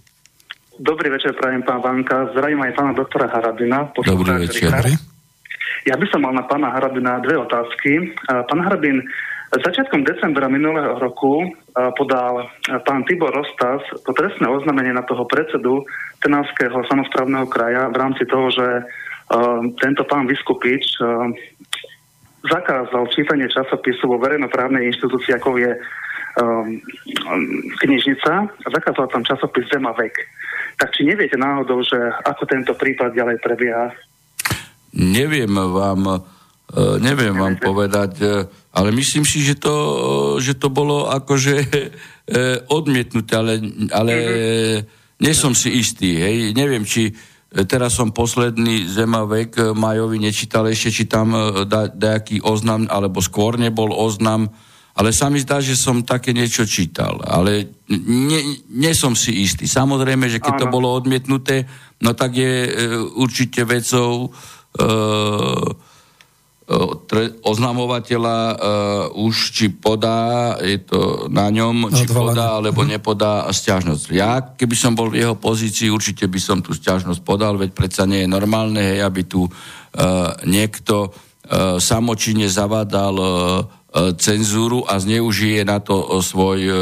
[0.80, 2.30] Dobrý večer, prajem pán Vanka.
[2.36, 3.89] Zdravím aj pána doktora Harabina.
[3.95, 4.72] Dobrý večer.
[4.72, 4.95] Dobrý.
[5.88, 8.15] Ja by som mal na pána Harabina dve otázky.
[8.28, 9.04] Pán Harabin,
[9.57, 11.49] začiatkom decembra minulého roku
[11.97, 12.45] podal
[12.85, 15.81] pán Tibor Rostas to trestné oznámenie na toho predsedu
[16.21, 18.67] Trnavského samozprávneho kraja v rámci toho, že
[19.81, 21.01] tento pán Vyskupič
[22.45, 25.71] zakázal čítanie časopisu vo verejnoprávnej inštitúcii, ako je
[27.83, 30.13] knižnica a zakázal tam časopis Zema vek.
[30.77, 33.91] Tak či neviete náhodou, že ako tento prípad ďalej prebieha?
[34.95, 36.23] Neviem vám,
[37.01, 39.75] neviem vám povedať, ale myslím si, že to,
[40.38, 41.55] že to bolo akože
[42.77, 43.58] odmietnuté, ale,
[43.89, 44.79] ale mm-hmm.
[45.25, 46.21] nie som si istý.
[46.21, 46.53] Hej.
[46.53, 47.10] Neviem, či
[47.49, 52.86] E, teraz som posledný zemavek e, Majovi nečítal ešte, či tam e, da, nejaký oznam,
[52.86, 54.53] alebo skôr nebol oznam,
[54.93, 57.17] ale sa mi zdá, že som také niečo čítal.
[57.25, 59.65] Ale nie, nie som si istý.
[59.65, 60.62] Samozrejme, že keď Áno.
[60.62, 61.65] to bolo odmietnuté,
[62.05, 62.71] no tak je e,
[63.17, 64.88] určite vecou e,
[67.41, 68.55] oznamovateľa uh,
[69.17, 72.38] už či podá, je to na ňom, či Odvolanie.
[72.38, 72.89] podá alebo mhm.
[72.93, 74.05] nepodá stiažnosť.
[74.13, 78.05] Ja, keby som bol v jeho pozícii, určite by som tú stiažnosť podal, veď predsa
[78.05, 79.51] nie je normálne, hej, aby tu uh,
[80.45, 83.27] niekto uh, samočine zavádal uh,
[84.21, 86.77] cenzúru a zneužije na to uh, svoj uh,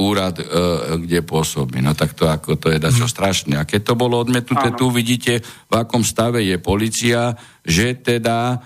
[0.00, 0.40] úrad,
[1.04, 1.84] kde pôsobí.
[1.84, 3.12] No tak to, ako, to je dačo hmm.
[3.12, 3.54] strašné.
[3.60, 7.36] A keď to bolo odmetnuté, tu vidíte, v akom stave je policia,
[7.68, 8.56] že teda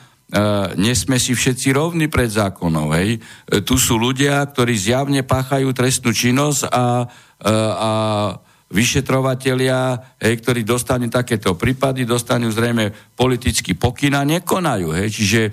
[0.81, 2.89] nesme si všetci rovní pred zákonom.
[2.97, 3.21] Hej.
[3.21, 7.91] Uh, tu sú ľudia, ktorí zjavne páchajú trestnú činnosť a, uh, a
[8.73, 14.97] vyšetrovatelia, hej, ktorí dostanú takéto prípady, dostanú zrejme politický pokyn a nekonajú.
[14.97, 15.09] Hej.
[15.13, 15.51] Čiže e,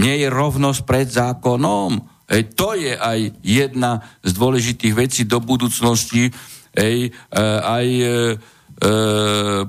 [0.00, 2.00] nie je rovnosť pred zákonom.
[2.32, 2.42] Hej.
[2.56, 6.32] To je aj jedna z dôležitých vecí do budúcnosti,
[6.72, 8.08] hej, e, aj e,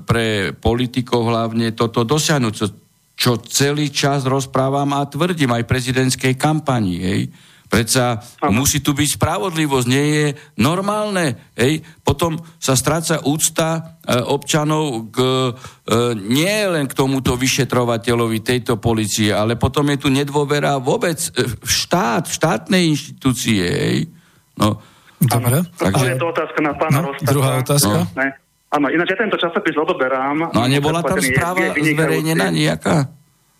[0.04, 2.54] pre politikov hlavne toto dosiahnuť
[3.18, 6.96] čo celý čas rozprávam a tvrdím aj prezidentskej kampani.
[7.02, 7.22] Hej.
[7.68, 8.48] Predsa Aha.
[8.48, 10.26] musí tu byť spravodlivosť, nie je
[10.56, 11.52] normálne.
[11.52, 11.84] Hej.
[12.00, 15.50] Potom sa stráca úcta e, občanov k, e,
[16.16, 21.68] nie len k tomuto vyšetrovateľovi tejto policie, ale potom je tu nedôvera vôbec e, v
[21.68, 23.66] štát, v štátnej inštitúcie.
[23.66, 23.98] Hej.
[24.56, 24.80] No.
[25.18, 25.66] Dobre.
[25.74, 26.14] Takže...
[26.14, 28.06] je to otázka na pána no, Druhá otázka.
[28.06, 28.22] No.
[28.22, 28.47] Ne.
[28.68, 30.52] Áno, ináč ja tento časopis odoberám.
[30.52, 33.08] No a nebola tam správa zverejnená nejaká?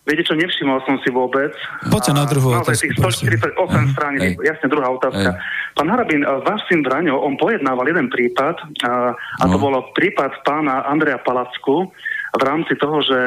[0.09, 1.53] Viete čo, nevšimol som si vôbec.
[1.93, 2.81] Poďte na druhú otázku.
[2.81, 5.37] Tých 148 strán, jasne druhá otázka.
[5.37, 5.77] Ej.
[5.77, 8.57] Pán Harabin, eh, váš syn Braňo, on pojednával jeden prípad,
[8.89, 9.53] a, a no.
[9.53, 11.93] to bolo prípad pána Andreja Palacku
[12.33, 13.19] v rámci toho, že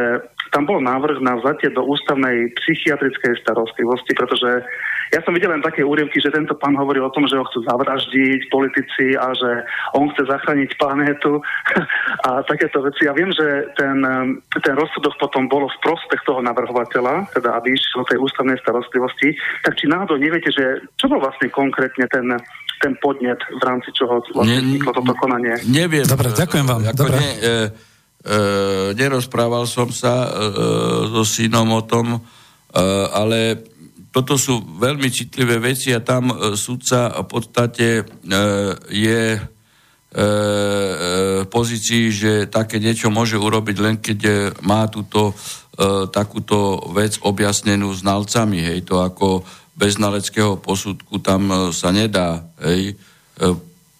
[0.51, 4.67] tam bol návrh na vzatie do ústavnej psychiatrickej starostlivosti, pretože
[5.11, 7.67] ja som videl len také úryvky, že tento pán hovoril o tom, že ho chcú
[7.67, 11.43] zavraždiť politici a že on chce zachrániť planétu
[12.27, 13.07] a takéto veci.
[13.07, 13.99] Ja viem, že ten,
[14.63, 19.35] ten rozsudok potom bolo v prospech toho navrhovateľa, teda aby išiel tej ústavnej starostlivosti.
[19.67, 22.27] Tak či náhodou neviete, že čo bol vlastne konkrétne ten,
[22.79, 25.59] ten podnet, v rámci čoho vlastne vzniklo toto konanie?
[25.67, 26.07] Neviem.
[26.07, 26.81] Dobre, ďakujem vám.
[26.95, 27.19] Dobre.
[27.19, 27.90] Ne, e,
[28.21, 28.37] e,
[28.93, 30.65] nerozprával som sa e, e
[31.09, 32.19] so synom o tom, e,
[33.11, 33.71] ale
[34.11, 38.03] toto sú veľmi citlivé veci a tam e, sudca v podstate e,
[38.91, 39.41] je e,
[41.41, 44.19] v pozícii, že také niečo môže urobiť len keď
[44.61, 45.33] má túto
[46.11, 48.59] takúto vec objasnenú znalcami.
[48.59, 49.41] Hej, to ako
[49.73, 52.99] bez znaleckého posudku tam sa nedá hej,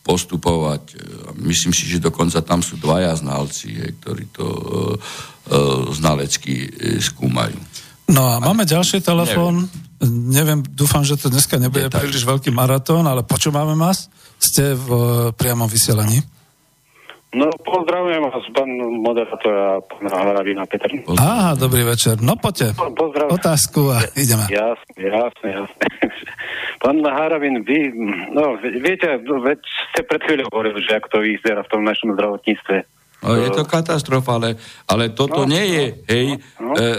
[0.02, 0.98] postupovať.
[1.38, 4.46] Myslím si, že dokonca tam sú dvaja znalci, hej, ktorí to
[5.94, 7.58] znalecky skúmajú.
[8.12, 9.70] No a máme ďalší telefón.
[10.02, 14.10] Neviem, dúfam, že to dneska nebude Je príliš veľký maratón, ale počúvame vás.
[14.42, 14.90] Ste v
[15.38, 16.26] priamom vysielaní.
[17.32, 18.68] No, pozdravujem vás, pán
[19.00, 20.92] moderátor a pán Harabina Peter.
[21.16, 22.20] Aha, dobrý večer.
[22.20, 23.32] No poďte, Pozdravujem.
[23.32, 24.52] otázku a ideme.
[24.52, 25.84] Jasne, jasne, jasne.
[26.82, 27.94] Pán Harabin, vy,
[28.34, 29.60] no, viete, veď
[29.94, 33.70] ste pred chvíľou hovorili, že ako to vyzerá v tom našom zdravotníctve No, je to
[33.70, 34.50] katastrofa, ale,
[34.90, 36.90] ale toto no, nie je hej, no, e, e,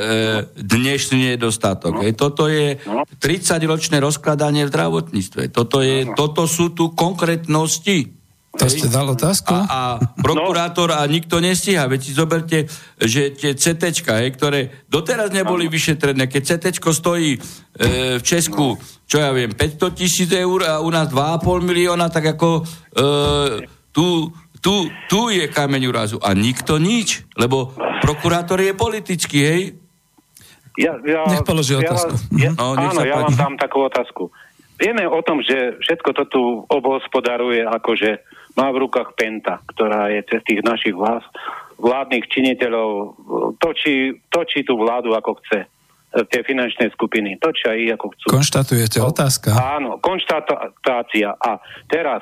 [0.54, 1.98] dnešný nedostatok.
[1.98, 2.14] No, hej.
[2.14, 3.02] Toto je no.
[3.18, 5.50] 30-ročné rozkladanie v zdravotníctve.
[5.50, 6.14] Toto, je, no.
[6.14, 8.21] toto sú tu konkrétnosti.
[8.52, 9.48] To ste dal otázku?
[9.48, 9.80] A, a
[10.20, 11.88] prokurátor a nikto nestíha.
[11.88, 12.68] Veď si zoberte,
[13.00, 14.04] že tie CT,
[14.36, 17.40] ktoré doteraz neboli vyšetrené, keď CT stojí e,
[18.20, 18.76] v Česku,
[19.08, 22.62] čo ja viem, 500 tisíc eur a u nás 2,5 milióna, tak ako e,
[23.88, 24.28] tu
[24.62, 29.62] tu, tu je kameň úrazu a nikto nič, lebo prokurátor je politický, hej?
[30.78, 32.14] Ja, ja, nech položí ja, otázku.
[32.38, 34.30] Ja, no, nech áno, ja vám dám takú otázku.
[34.78, 38.22] Vieme o tom, že všetko to tu obhospodaruje akože
[38.56, 41.24] má v rukách Penta, ktorá je cez tých našich vlád,
[41.80, 43.16] vládnych činiteľov,
[43.58, 45.66] točí, točí tú vládu ako chce
[46.12, 47.40] tie finančné skupiny.
[47.40, 48.26] Točia ich ako chcú.
[48.28, 49.56] Konštatujete, no, otázka.
[49.56, 51.32] Áno, konštatácia.
[51.40, 51.56] A
[51.88, 52.20] teraz,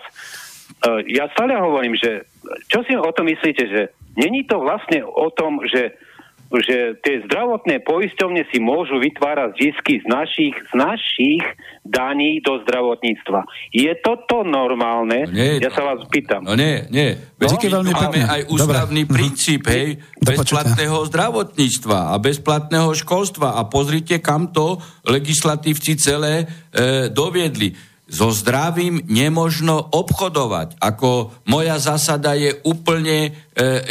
[0.87, 2.31] uh, ja stále hovorím, že
[2.71, 3.83] čo si o tom myslíte, že
[4.15, 5.99] není to vlastne o tom, že
[6.59, 11.43] že tie zdravotné poisťovne si môžu vytvárať zisky z našich, z našich
[11.87, 13.47] daní do zdravotníctva.
[13.71, 15.31] Je toto normálne?
[15.31, 16.43] No nie, ja sa vás pýtam.
[16.43, 17.15] No nie, nie.
[17.39, 17.47] No?
[17.55, 19.15] veľmi máme aj ústavný Dobre.
[19.15, 26.47] princíp, hej, bezplatného zdravotníctva a bezplatného školstva a pozrite, kam to legislatívci celé e,
[27.15, 30.83] doviedli so zdravím nemožno obchodovať.
[30.83, 33.31] Ako moja zásada je úplne e,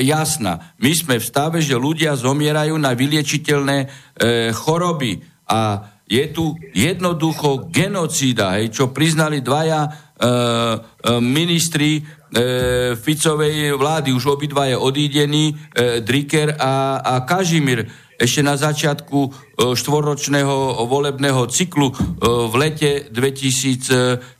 [0.04, 0.76] jasná.
[0.84, 3.88] My sme v stave, že ľudia zomierajú na vyliečiteľné e,
[4.52, 10.30] choroby a je tu jednoducho genocída, hej, čo priznali dvaja e, e,
[11.24, 12.02] ministri e,
[13.00, 19.30] Ficovej vlády, už obidvaje odídení, e, Dricker a, a Kažimír ešte na začiatku e,
[19.80, 21.96] štvoročného volebného cyklu e,
[22.52, 24.36] v lete 2016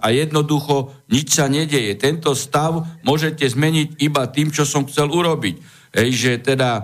[0.00, 2.00] a jednoducho nič sa nedeje.
[2.00, 5.60] Tento stav môžete zmeniť iba tým, čo som chcel urobiť.
[5.92, 6.82] Ej, že teda e,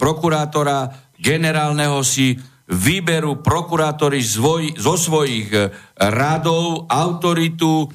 [0.00, 5.68] prokurátora generálneho si vyberú prokurátori zvoj, zo svojich e,
[6.00, 7.88] radov autoritu, e,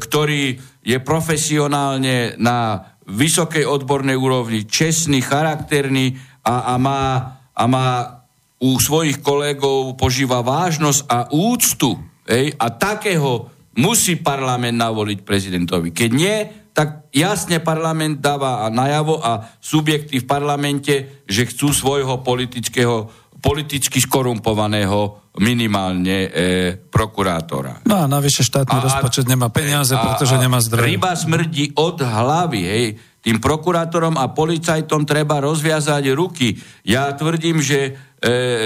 [0.00, 0.44] ktorý
[0.86, 7.02] je profesionálne na vysokej odbornej úrovni, čestný, charakterný a, a, má,
[7.54, 7.88] a má
[8.58, 11.94] u svojich kolegov požíva vážnosť a úctu.
[12.26, 15.94] Ej, a takého musí parlament navoliť prezidentovi.
[15.94, 16.36] Keď nie,
[16.76, 23.08] tak jasne parlament dáva najavo a subjekty v parlamente, že chcú svojho politického,
[23.46, 26.28] politicky skorumpovaného minimálne e,
[26.90, 27.86] prokurátora.
[27.86, 30.90] No a navyše štátny a, rozpočet nemá peniaze, a, pretože a, nemá zdroje.
[30.90, 32.86] Ryba smrdí od hlavy, hej.
[33.22, 36.58] Tým prokurátorom a policajtom treba rozviazať ruky.
[36.86, 37.90] Ja tvrdím, že e,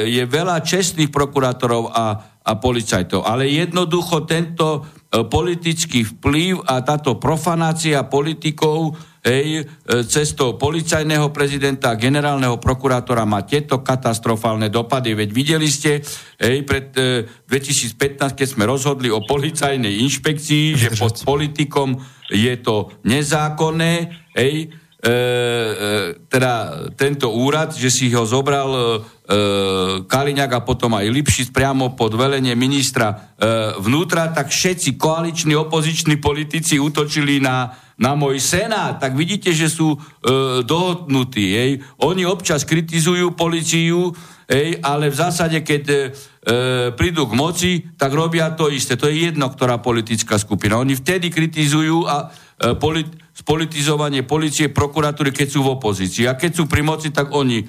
[0.09, 2.07] je veľa čestných prokurátorov a,
[2.41, 10.57] a policajtov, ale jednoducho tento e, politický vplyv a táto profanácia politikov hej, e, cestou
[10.57, 15.13] policajného prezidenta a generálneho prokurátora má tieto katastrofálne dopady.
[15.13, 16.01] Veď videli ste,
[16.41, 22.01] hej, pred e, 2015, keď sme rozhodli o policajnej inšpekcii, že pod politikom
[22.33, 23.93] je to nezákonné,
[24.37, 25.15] hej, e, e,
[26.29, 28.83] teda tento úrad, že si ho zobral e,
[30.05, 33.17] Kaliňák a potom aj Lipšic priamo pod velenie ministra e,
[33.85, 38.97] vnútra, tak všetci koaliční opoziční politici útočili na, na môj senát.
[38.97, 39.99] Tak vidíte, že sú e,
[40.65, 41.47] dohodnutí.
[41.53, 41.71] Hej.
[42.01, 44.17] Oni občas kritizujú policiu,
[44.49, 45.97] hej, ale v zásade, keď e,
[46.97, 48.97] prídu k moci, tak robia to isté.
[48.97, 50.81] To je jedno, ktorá politická skupina.
[50.81, 56.25] Oni vtedy kritizujú a e, polit- spolitizovanie policie, prokuratúry, keď sú v opozícii.
[56.25, 57.67] A keď sú pri moci, tak oni e,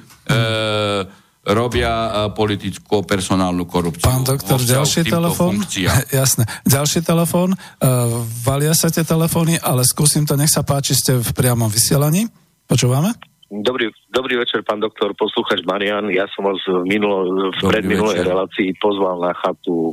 [1.42, 4.06] robia e, politickú personálnu korupciu.
[4.06, 5.58] Pán doktor, ďalší telefón?
[6.22, 6.46] Jasné.
[6.66, 7.58] Ďalší telefón.
[7.82, 12.30] Uh, valia sa tie telefóny, ale skúsim to, nech sa páči, ste v priamom vysielaní.
[12.70, 13.18] Počúvame?
[13.52, 16.08] Dobrý, dobrý večer, pán doktor, poslúchač Marian.
[16.08, 19.92] Ja som vás v, minulo, v predminulej relácii pozval na chatu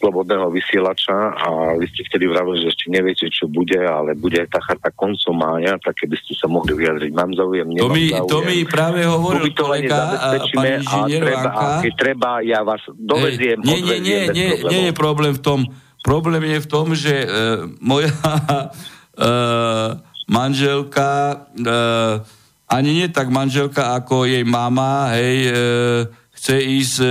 [0.00, 4.56] slobodného vysielača a vy ste vtedy vravili, že ešte neviete, čo bude, ale bude tá
[4.64, 7.12] charta koncom mája, tak keby ste sa mohli vyjadriť.
[7.12, 8.32] Mám záujem, nemám to mi, záujem.
[8.32, 13.60] To mi práve hovoril kolega a pani inžinier treba, a keď treba, ja vás doveziem.
[13.60, 15.60] Nie, nie, nie, nie, nie je problém v tom.
[16.00, 20.00] Problém je v tom, že uh, moja uh,
[20.40, 22.24] manželka uh,
[22.70, 27.08] ani nie tak manželka ako jej mama, hej, uh, chce ísť e,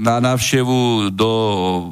[0.00, 1.30] na návštevu do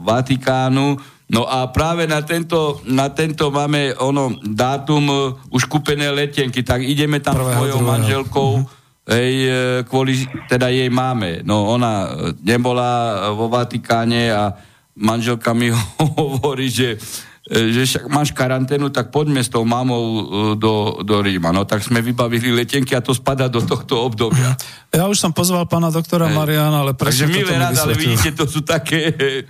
[0.01, 0.97] Vatikánu.
[1.29, 5.17] No a práve na tento, na tento máme ono dátum e,
[5.53, 8.65] už kúpené letenky, tak ideme tam s mojou manželkou,
[9.05, 9.53] hej, e,
[9.85, 11.45] kvôli teda jej máme.
[11.45, 12.09] No ona
[12.41, 14.57] nebola vo Vatikáne a
[14.97, 15.69] manželka mi
[16.17, 20.23] hovorí, že E, že však máš karanténu, tak poďme s tou mamou e,
[20.55, 21.51] do, do Ríma.
[21.51, 24.55] No tak sme vybavili letenky a to spada do tohto obdobia.
[24.95, 28.47] Ja už som pozval pána doktora Mariana, ale presne Takže milé rád, ale vidíte, to
[28.47, 29.43] sú také e,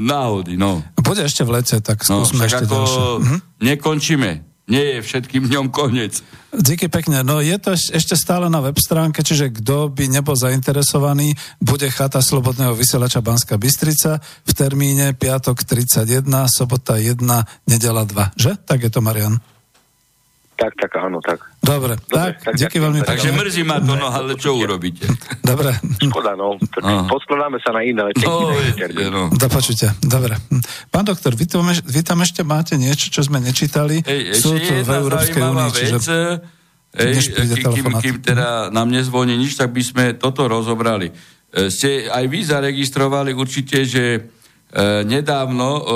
[0.00, 0.80] náhody, no.
[0.96, 3.00] Bude ešte v lete, tak no, skúsme no, ešte ako ďalšie.
[3.20, 3.36] Mhm.
[3.60, 4.30] Nekončíme
[4.66, 6.22] nie je všetkým dňom koniec.
[6.50, 7.22] Díky pekne.
[7.22, 12.18] No je to ešte stále na web stránke, čiže kto by nebol zainteresovaný, bude chata
[12.18, 17.22] Slobodného vysielača Banska Bystrica v termíne piatok 31, sobota 1,
[17.70, 18.34] nedela 2.
[18.34, 18.52] Že?
[18.66, 19.38] Tak je to, Marian.
[20.56, 21.44] Tak, tak, áno, tak.
[21.60, 23.12] Dobre, Dobre tak, tak díky veľmi pekne.
[23.12, 25.04] Takže mrzí ma to, no ale čo urobíte?
[25.44, 25.76] Dobre.
[26.00, 26.56] Škoda, no.
[27.12, 28.08] Poskladáme sa na iné.
[28.24, 29.28] No, viete, no.
[29.28, 29.92] Do počutia.
[30.00, 30.40] Dobre.
[30.88, 34.00] Pán doktor, vy, to, vy tam ešte máte niečo, čo sme nečítali?
[34.00, 36.16] Ej, Sú tu v Európskej únii, čiže...
[36.96, 41.12] Ej, kým, kým teda nám nezvoní nič, tak by sme toto rozobrali.
[41.52, 44.20] E, ste aj vy zaregistrovali určite, že e,
[45.04, 45.92] nedávno e, e,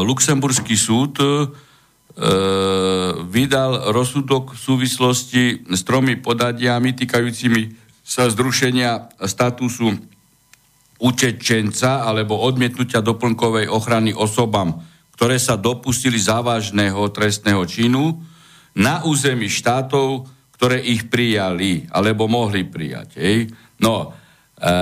[0.00, 1.28] Luxemburský súd e,
[3.28, 9.92] vydal rozsudok v súvislosti s tromi podadiami týkajúcimi sa zrušenia statusu
[10.96, 14.80] utečenca alebo odmietnutia doplnkovej ochrany osobám,
[15.12, 18.16] ktoré sa dopustili závažného trestného činu
[18.80, 20.24] na území štátov,
[20.56, 23.20] ktoré ich prijali alebo mohli prijať.
[23.20, 23.52] Hej.
[23.84, 24.16] No,
[24.56, 24.72] e,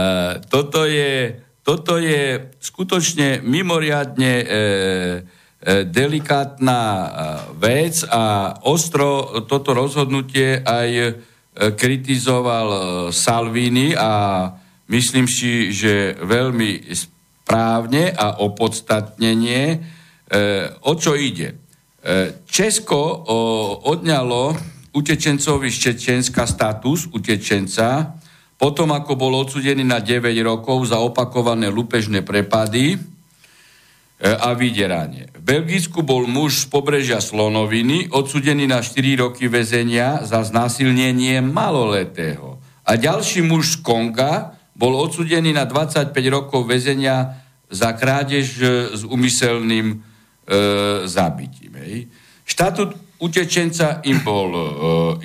[0.46, 1.34] toto, je,
[1.66, 7.06] toto je skutočne mimoriadne e, E, delikátna e,
[7.56, 11.12] vec a ostro toto rozhodnutie aj e,
[11.54, 12.68] kritizoval
[13.08, 14.12] Salvini a
[14.92, 19.78] myslím si, že veľmi správne a opodstatnenie,
[20.82, 21.54] o čo ide.
[22.42, 22.98] Česko
[23.86, 24.42] odňalo
[24.98, 28.18] utečencovi z Čečenska status utečenca,
[28.58, 33.13] potom ako bol odsudený na 9 rokov za opakované lupežné prepady, E,
[34.22, 35.28] a vydieranie.
[35.34, 42.62] V Belgicku bol muž z pobrežia Slonoviny odsudený na 4 roky väzenia za znásilnenie maloletého.
[42.86, 49.02] A ďalší muž z Konga bol odsudený na 25 rokov väzenia za krádež e, s
[49.02, 49.96] umyselným e,
[51.08, 51.74] zabitím.
[51.80, 52.06] Hej.
[52.44, 54.64] Štatút utečenca im bol, e,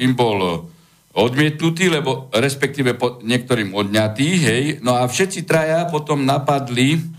[0.06, 0.70] im bol
[1.14, 4.64] odmietnutý, lebo respektíve po, niektorým odňatý, hej.
[4.80, 7.18] No a všetci traja potom napadli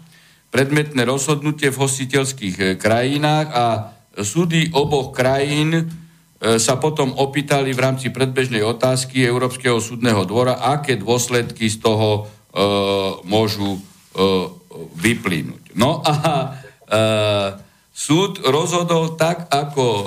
[0.51, 3.67] predmetné rozhodnutie v hostiteľských e, krajinách a
[4.19, 5.83] súdy oboch krajín e,
[6.59, 12.63] sa potom opýtali v rámci predbežnej otázky Európskeho súdneho dvora, aké dôsledky z toho e,
[13.25, 13.81] môžu e,
[14.99, 15.79] vyplynúť.
[15.79, 16.47] No a e,
[17.95, 20.07] súd rozhodol tak, ako e,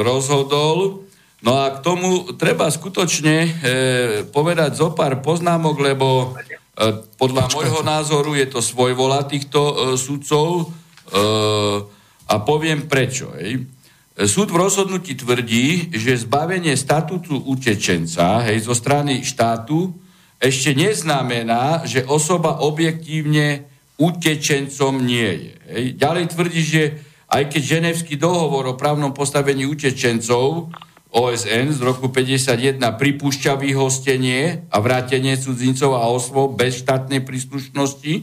[0.00, 1.04] rozhodol.
[1.38, 3.50] No a k tomu treba skutočne e,
[4.32, 6.57] povedať zo pár poznámok, lebo E,
[7.18, 7.56] podľa Počkajte.
[7.58, 11.82] môjho názoru je to svojvola týchto uh, sudcov uh,
[12.30, 13.34] a poviem prečo.
[13.34, 13.66] Hej.
[14.18, 19.94] Súd v rozhodnutí tvrdí, že zbavenie statútu utečenca hej, zo strany štátu
[20.38, 23.66] ešte neznamená, že osoba objektívne
[23.98, 25.54] utečencom nie je.
[25.70, 25.84] Hej.
[25.98, 26.82] Ďalej tvrdí, že
[27.28, 30.70] aj keď ženevský dohovor o právnom postavení utečencov
[31.08, 38.14] OSN z roku 51 pripúšťa vyhostenie a vrátenie cudzincov a osôb bez štátnej príslušnosti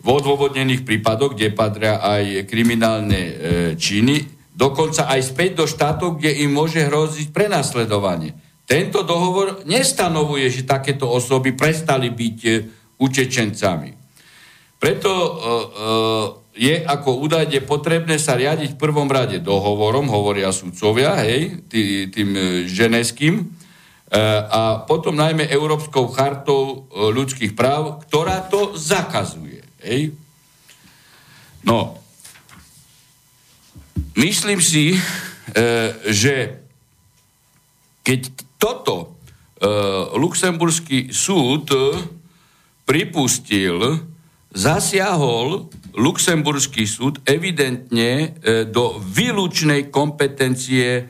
[0.00, 3.34] v odôvodnených prípadoch, kde patria aj kriminálne e,
[3.76, 8.34] činy, dokonca aj späť do štátov, kde im môže hroziť prenasledovanie.
[8.64, 12.50] Tento dohovor nestanovuje, že takéto osoby prestali byť e,
[13.02, 13.90] utečencami.
[14.80, 21.14] Preto e, e, je ako údajne potrebné sa riadiť v prvom rade dohovorom, hovoria sudcovia,
[21.22, 23.44] hej, tý, tým e, ženeským, e,
[24.50, 29.62] a potom najmä Európskou chartou e, ľudských práv, ktorá to zakazuje.
[29.80, 30.12] Hej.
[31.62, 32.00] No,
[34.16, 34.96] myslím si,
[36.08, 36.56] že
[38.00, 38.20] keď
[38.56, 39.20] toto
[40.16, 41.68] Luxemburský súd
[42.88, 44.00] pripustil,
[44.50, 48.26] zasiahol Luxemburský súd evidentne e,
[48.68, 51.02] do výlučnej kompetencie e,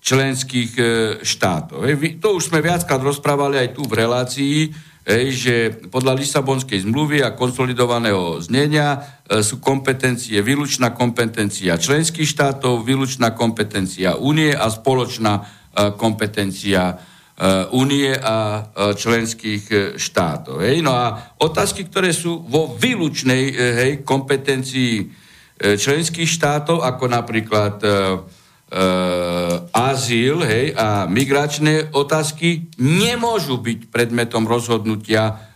[0.00, 0.82] členských e,
[1.20, 1.84] štátov.
[2.24, 4.68] To už sme viackrát rozprávali aj tu v relácii, e,
[5.28, 8.96] že podľa Lisabonskej zmluvy a konsolidovaného znenia
[9.28, 15.42] e, sú kompetencie, výlučná kompetencia členských štátov, výlučná kompetencia únie a spoločná e,
[16.00, 17.09] kompetencia
[17.72, 20.60] únie a členských e, štátov.
[20.60, 20.84] Hej?
[20.84, 25.08] No a otázky, ktoré sú vo výlučnej hej, kompetencii
[25.60, 27.96] členských štátov, ako napríklad e, e,
[29.72, 35.48] azyl hej, a migračné otázky, nemôžu byť predmetom rozhodnutia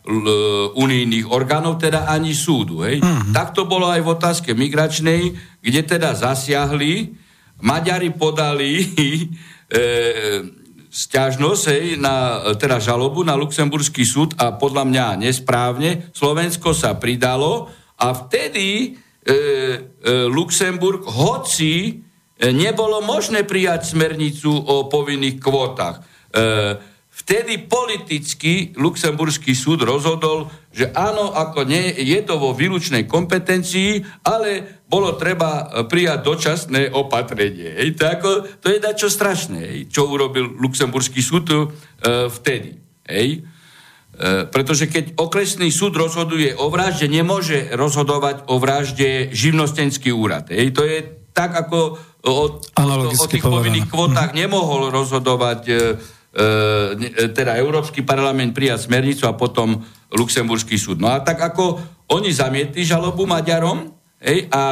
[0.77, 2.85] unijných orgánov, teda ani súdu.
[2.85, 3.01] Hej.
[3.01, 3.33] Mm-hmm.
[3.33, 5.33] Tak to bolo aj v otázke migračnej,
[5.65, 7.25] kde teda zasiahli,
[7.65, 9.81] Maďari podali e,
[10.95, 16.15] stiažnosť hej, na teda žalobu na Luxemburský súd a podľa mňa nesprávne.
[16.15, 17.67] Slovensko sa pridalo
[17.99, 18.89] a vtedy e,
[19.27, 19.39] e,
[20.31, 21.93] Luxemburg, hoci e,
[22.55, 25.99] nebolo možné prijať smernicu o povinných kvótach.
[26.31, 34.03] E, Vtedy politicky Luxemburský súd rozhodol, že áno, ako nie, je to vo výlučnej kompetencii,
[34.27, 37.83] ale bolo treba prijať dočasné opatrenie.
[37.83, 37.99] Hej.
[37.99, 38.29] To, ako,
[38.63, 41.67] to je dačo strašné, hej, čo urobil Luxemburský súd uh,
[42.31, 42.79] vtedy.
[43.11, 43.43] Hej.
[44.15, 50.47] Uh, pretože keď okresný súd rozhoduje o vražde, nemôže rozhodovať o vražde živnostenský úrad.
[50.55, 50.71] Hej.
[50.79, 51.03] To je
[51.35, 54.39] tak, ako o, o, tých povinných kvotách mhm.
[54.47, 59.83] nemohol rozhodovať uh, uh, teda Európsky parlament prijať smernicu a potom
[60.15, 61.03] Luxemburský súd.
[61.03, 61.83] No a tak ako
[62.15, 63.94] oni zamietli žalobu Maďarom
[64.25, 64.63] hej, a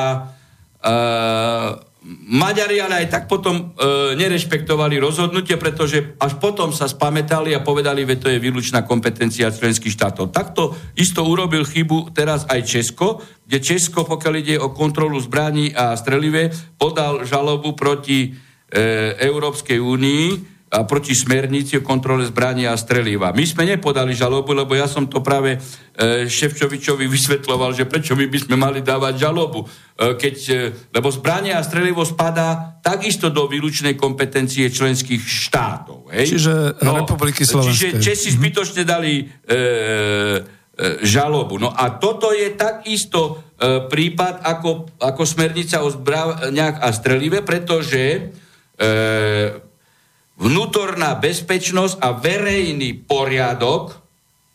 [0.80, 1.92] uh,
[2.26, 8.02] Maďari ale aj tak potom e, nerešpektovali rozhodnutie, pretože až potom sa spametali a povedali,
[8.02, 10.34] že to je výlučná kompetencia členských štátov.
[10.34, 15.94] Takto isto urobil chybu teraz aj Česko, kde Česko, pokiaľ ide o kontrolu zbraní a
[15.94, 18.30] strelive, podal žalobu proti e,
[19.22, 20.26] Európskej únii
[20.72, 23.36] proti smernici o kontrole zbrania a streliva.
[23.36, 28.24] My sme nepodali žalobu, lebo ja som to práve e, Ševčovičovi vysvetloval, že prečo my
[28.24, 29.68] by sme mali dávať žalobu.
[29.68, 30.56] E, keď, e,
[30.96, 36.08] lebo zbrania a strelivo spadá takisto do výlučnej kompetencie členských štátov.
[36.08, 36.40] Hej?
[36.40, 38.00] Čiže no, Republiky Slovenskej.
[38.00, 38.36] Čiže Česi mhm.
[38.40, 39.60] zbytočne dali e, e,
[41.04, 41.60] žalobu.
[41.60, 43.20] No a toto je takisto
[43.60, 48.32] e, prípad ako, ako smernica o zbraniach a strelive, pretože
[48.80, 49.68] e,
[50.38, 54.02] vnútorná bezpečnosť a verejný poriadok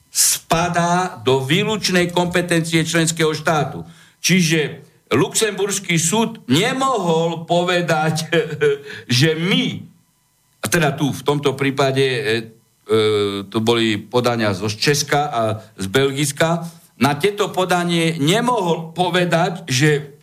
[0.10, 3.86] spadá do výlučnej kompetencie členského štátu.
[4.18, 4.82] Čiže
[5.14, 8.28] Luxemburský súd nemohol povedať,
[9.20, 9.86] že my,
[10.66, 12.26] teda tu v tomto prípade e, e,
[13.48, 15.42] to boli podania zo Česka a
[15.78, 16.66] z Belgiska,
[16.98, 20.18] na tieto podanie nemohol povedať, že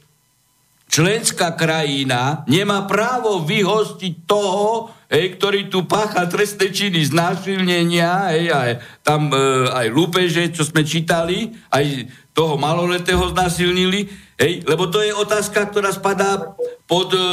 [0.91, 8.71] členská krajina nemá právo vyhostiť toho, hej, ktorý tu pácha trestné činy znásilnenia, hej, aj,
[9.05, 15.15] tam e, aj lúpeže, čo sme čítali, aj toho maloletého znásilnili, hej, lebo to je
[15.15, 16.57] otázka, ktorá spadá
[16.89, 17.25] pod e, e,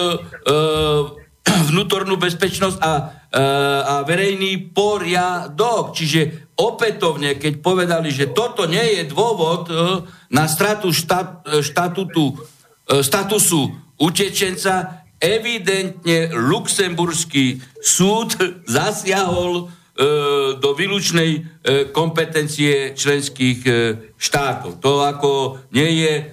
[1.74, 2.94] vnútornú bezpečnosť a,
[3.34, 3.44] e,
[3.82, 5.98] a verejný poriadok.
[5.98, 9.74] Čiže opätovne, keď povedali, že toto nie je dôvod e,
[10.30, 12.38] na stratu štat, e, štatutu,
[12.86, 18.34] e, statusu utečenca, evidentne luxemburský súd
[18.66, 19.64] zasiahol e,
[20.58, 21.40] do výlučnej e,
[21.94, 23.72] kompetencie členských e,
[24.18, 24.82] štátov.
[24.82, 25.32] To ako
[25.78, 26.24] nie je e,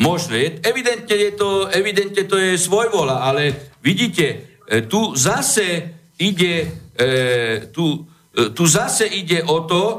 [0.00, 0.64] možné.
[0.64, 4.26] Evidentne, je to, evidentne to je svojvola, ale vidíte,
[4.64, 6.54] e, tu zase ide,
[6.96, 7.06] e,
[7.72, 9.96] tu, e, tu zase ide o to, e,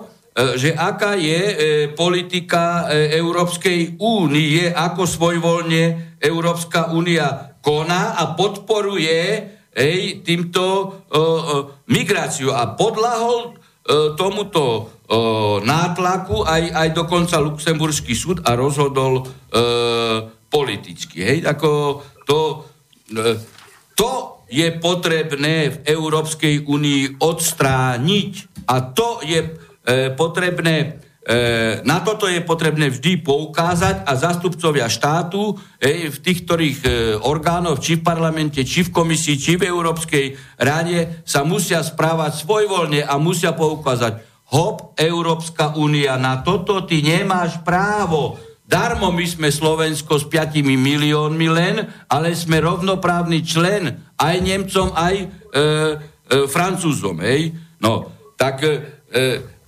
[0.57, 1.55] že aká je e,
[1.93, 9.19] politika e, Európskej únie, ako svojvoľne Európska únia koná a podporuje
[9.77, 11.37] ej, týmto uh, uh,
[11.91, 20.25] migráciu a podlahol uh, tomuto uh, nátlaku aj, aj dokonca Luxemburský súd a rozhodol uh,
[20.49, 21.21] politicky.
[21.21, 22.65] Hej, ako to,
[23.13, 23.37] uh,
[23.93, 24.11] to
[24.49, 28.31] je potrebné v Európskej únii odstrániť
[28.65, 29.53] a to je uh,
[30.17, 36.79] potrebné E, na toto je potrebné vždy poukázať a zastupcovia štátu e, v tých ktorých
[36.87, 42.47] e, orgánoch, či v parlamente, či v komisii, či v Európskej rade sa musia správať
[42.47, 44.23] svojvoľne a musia poukázať
[44.55, 48.39] hop, Európska únia, na toto ty nemáš právo.
[48.63, 51.75] Darmo my sme Slovensko s 5 miliónmi len,
[52.07, 55.27] ale sme rovnoprávny člen aj Nemcom, aj e, e,
[56.47, 57.19] Francúzom.
[57.19, 57.51] Hej?
[57.83, 58.79] No, tak e,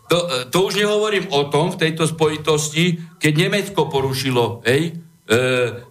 [0.10, 4.98] to, to už nehovorím o tom v tejto spojitosti, keď Nemecko porušilo hej,
[5.30, 5.38] e,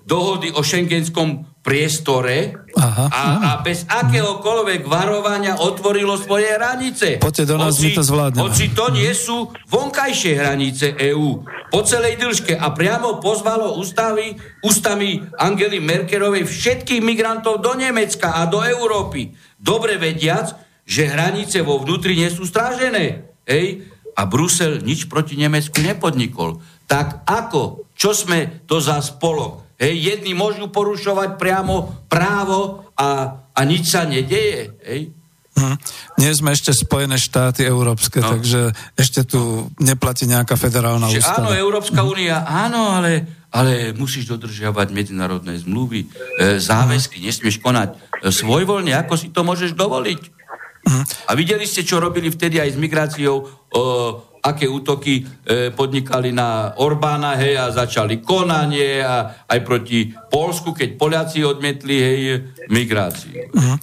[0.03, 7.21] dohody o šengenskom priestore Aha, a, a bez akéhokoľvek varovania otvorilo svoje hranice.
[7.21, 8.43] Poďte do nás, hoci, my to zvládneme.
[8.43, 11.45] Hoci to nie sú vonkajšie hranice EÚ.
[11.69, 14.33] Po celej dĺžke a priamo pozvalo ústavy,
[14.65, 19.37] ústami Angely Merkerovej všetkých migrantov do Nemecka a do Európy.
[19.61, 20.57] Dobre vediac,
[20.89, 23.29] že hranice vo vnútri nie sú strážené.
[23.45, 23.98] Hej?
[24.19, 26.59] A Brusel nič proti Nemecku nepodnikol.
[26.91, 27.87] Tak ako?
[27.95, 29.79] Čo sme to za spolok?
[29.79, 34.75] Hej, jedni môžu porušovať priamo právo a, a nič sa nedeje.
[34.83, 35.15] Hej?
[35.55, 35.77] Hm.
[36.19, 38.27] Nie sme ešte Spojené štáty európske, no.
[38.27, 41.47] takže ešte tu neplatí nejaká federálna Čiže ústava.
[41.47, 42.09] Áno, Európska hm.
[42.11, 43.23] únia, áno, ale,
[43.55, 49.79] ale musíš dodržiavať medzinárodné zmluvy, e, záväzky, nesmieš konať e, svojvoľne, ako si to môžeš
[49.79, 50.38] dovoliť.
[51.29, 53.49] A videli ste, čo robili vtedy aj s migráciou, o,
[54.43, 61.01] aké útoky e, podnikali na Orbána, hej, a začali konanie a aj proti Polsku, keď
[61.01, 62.21] Poliaci odmietli hej,
[62.69, 63.49] migráciu.
[63.49, 63.77] Uh-huh.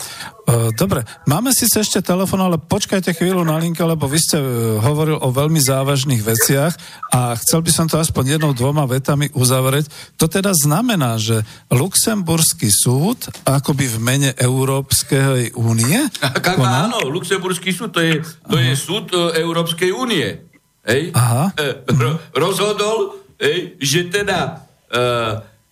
[0.77, 5.17] Dobre, máme síce ešte telefon, ale počkajte chvíľu na linke, lebo vy ste e, hovoril
[5.17, 6.73] o veľmi závažných veciach
[7.09, 9.89] a chcel by som to aspoň jednou, dvoma vetami uzavrieť.
[10.21, 11.41] To teda znamená, že
[11.73, 15.97] Luxemburský súd akoby v mene Európskej únie?
[16.85, 20.45] Áno, Luxemburský súd, to je, to je súd e, Európskej únie.
[20.85, 21.09] Hej?
[21.17, 21.57] Aha.
[21.89, 24.61] Ro- rozhodol, hej, že teda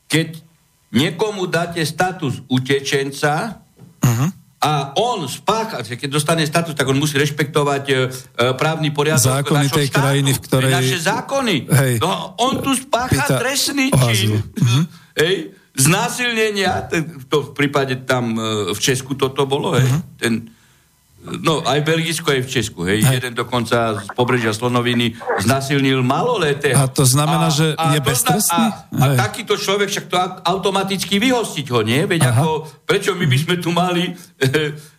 [0.09, 0.27] keď
[0.93, 3.59] niekomu dáte status utečenca,
[3.99, 7.99] uh-huh a on spácha, keď dostane status, tak on musí rešpektovať e, e
[8.55, 10.71] právny poriadok zákony tej štátu, krajiny, v ktorej...
[10.71, 11.55] Naše zákony.
[11.67, 11.93] Hej.
[11.99, 14.39] No, on tu spácha Pýta trestný čin.
[14.39, 14.83] Uh-huh.
[15.19, 16.87] Hej, znásilnenia,
[17.27, 20.01] to v prípade tam e, v Česku toto bolo, hej, uh-huh.
[20.15, 20.47] ten
[21.23, 22.99] No, aj v Belgicku, aj v Česku, hej.
[22.99, 23.23] hej.
[23.23, 26.75] Jeden dokonca z pobrežia Slonoviny znasilnil maloletého.
[26.75, 28.65] A to znamená, a, že a je beztrestný?
[28.99, 32.03] A, a takýto človek však to automaticky vyhostiť ho, nie?
[32.03, 32.43] Veď Aha.
[32.43, 32.47] ako,
[32.83, 34.11] prečo my by sme tu mali e,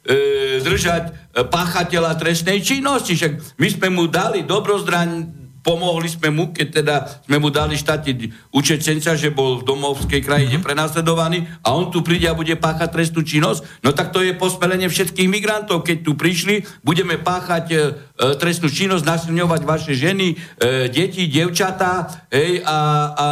[0.09, 0.16] e,
[0.64, 3.20] držať páchateľa trestnej činnosti?
[3.20, 6.95] Však my sme mu dali dobrozdraň pomohli sme mu, keď teda
[7.25, 10.69] sme mu dali štátiť učečenca, že bol v domovskej krajine mm-hmm.
[10.69, 14.93] prenasledovaný a on tu príde a bude páchať trestnú činnosť, no tak to je pospelenie
[14.93, 15.89] všetkých migrantov.
[15.89, 17.81] Keď tu prišli, budeme páchať e, e
[18.37, 22.79] trestnú činnosť, nasilňovať vaše ženy, e, deti, devčatá hej, a,
[23.17, 23.27] a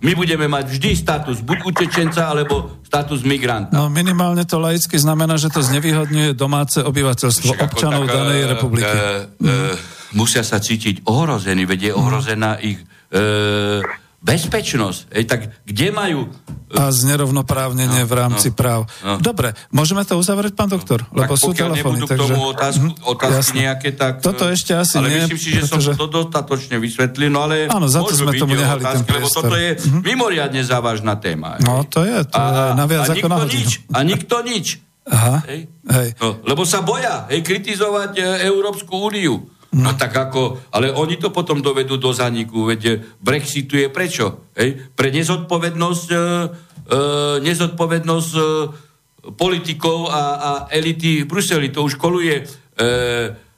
[0.00, 3.76] my budeme mať vždy status buď utečenca, alebo status migranta.
[3.76, 8.96] No minimálne to laicky znamená, že to znevýhodňuje domáce obyvateľstvo Však občanov tak, danej republiky.
[8.96, 9.04] E,
[9.44, 12.78] e, mm musia sa cítiť ohrození, veď je ohrozená ich
[13.10, 13.82] e,
[14.26, 15.14] bezpečnosť.
[15.14, 16.26] Ej, tak kde majú...
[16.74, 18.80] A znerovnoprávnenie no, v rámci no, práv.
[19.06, 19.22] No.
[19.22, 21.06] Dobre, môžeme to uzavrieť, pán doktor?
[21.14, 22.02] No, lebo sú telefóny.
[22.02, 22.10] Takže...
[22.10, 23.64] k tomu otázku, mhm, otázky jasne.
[23.70, 24.18] nejaké, tak...
[24.18, 25.16] Toto ešte asi ale nie.
[25.22, 25.94] myslím si, že pretože...
[25.94, 29.28] som to dostatočne vysvetlil, no ale Áno, za to sme tomu nehali otázky, ten Lebo
[29.30, 30.02] toto je mm-hmm.
[30.02, 31.62] mimoriadne závažná téma.
[31.62, 34.66] No, to je, to a, je naviac a ako na nič, A nikto nič.
[35.06, 35.70] Aha, hej.
[35.86, 36.08] Hej.
[36.18, 39.54] No, lebo sa boja hej, kritizovať e, Európsku úniu.
[39.74, 44.46] No tak ako, ale oni to potom dovedú do zaniku, veď Brexitu je prečo?
[44.54, 44.94] Hej?
[44.94, 47.00] Pre nezodpovednosť, e, e,
[47.42, 48.42] nezodpovednosť e,
[49.34, 51.74] politikov a, a elity v Bruseli.
[51.74, 52.86] To už koluje e, e,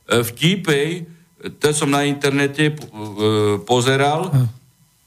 [0.08, 1.04] vtip, hej,
[1.60, 2.74] to som na internete e,
[3.68, 4.32] pozeral,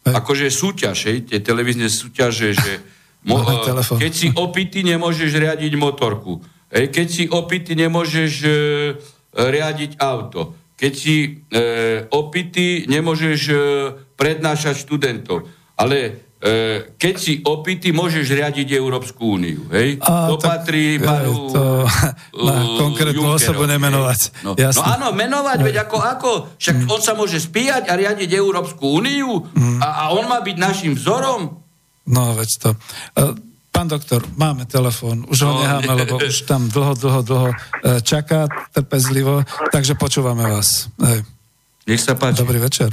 [0.06, 0.14] hej.
[0.16, 2.72] akože súťaž, hej, tie televízne súťaže, že
[3.28, 6.46] mo, e, keď si opity, nemôžeš riadiť motorku.
[6.70, 8.50] Hej, keď si opity, nemôžeš e,
[9.34, 11.62] riadiť auto keď si e,
[12.10, 13.56] opity, nemôžeš e,
[14.18, 15.46] prednášať študentov.
[15.78, 16.12] Ale e,
[16.98, 19.70] keď si opity, môžeš riadiť Európsku úniu.
[19.70, 20.02] Hej?
[20.02, 21.54] A, to tak, patrí panu...
[21.54, 21.86] To,
[22.34, 24.42] na konkrétnu osobu nemenovať.
[24.42, 26.32] No, no áno, menovať, veď ako, ako?
[26.58, 26.90] Však mm.
[26.90, 29.86] on sa môže spíjať a riadiť Európsku úniu mm.
[29.86, 31.62] a, a on má byť našim vzorom.
[32.10, 32.70] No, veď to.
[33.22, 37.50] Uh, Pán doktor, máme telefón, už ho no, necháme, lebo už tam dlho, dlho, dlho
[37.56, 37.56] e,
[38.04, 40.92] čaká trpezlivo, takže počúvame vás.
[41.00, 41.24] Hej.
[41.88, 42.44] Nech sa páči.
[42.44, 42.92] Dobrý večer.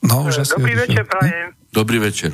[0.00, 1.48] No, už asi Dobrý večer, prajem.
[1.76, 2.32] Dobrý večer.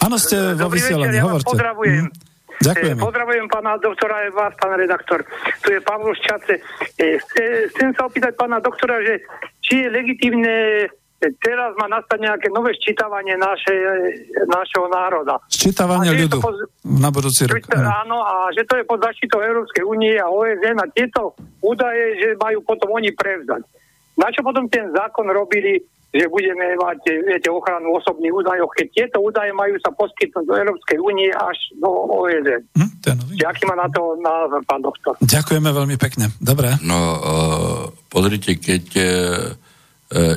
[0.00, 1.52] Áno, ste vo vysielaní, ja hovorte.
[1.52, 2.08] pozdravujem.
[2.08, 2.32] Hm.
[2.62, 2.96] Ďakujem.
[2.96, 5.20] E, pozdravujem pána doktora aj vás, pán redaktor.
[5.60, 6.54] Tu je Pavlo Šťace.
[6.96, 7.20] E,
[7.76, 9.20] chcem sa opýtať pána doktora, že
[9.60, 10.88] či je legitímne
[11.38, 13.74] teraz má nastať nejaké nové ščítavanie naše,
[14.50, 15.38] našeho národa.
[15.46, 17.62] Ščítavanie ľudu pod, na budúci rok.
[17.76, 22.28] Áno, a že to je pod zaštitou Európskej únie a OSN a tieto údaje, že
[22.40, 23.62] majú potom oni prevzať.
[24.18, 25.80] Na čo potom ten zákon robili,
[26.12, 30.98] že budeme mať viete, ochranu osobných údajov, keď tieto údaje majú sa poskytnúť do Európskej
[31.00, 32.60] únie až do OSN.
[32.76, 32.90] Hm,
[33.48, 35.16] Aký má na to názor, pán doktor?
[35.24, 36.28] Ďakujeme veľmi pekne.
[36.36, 36.76] Dobre.
[36.84, 39.06] No, uh, pozrite, keď uh,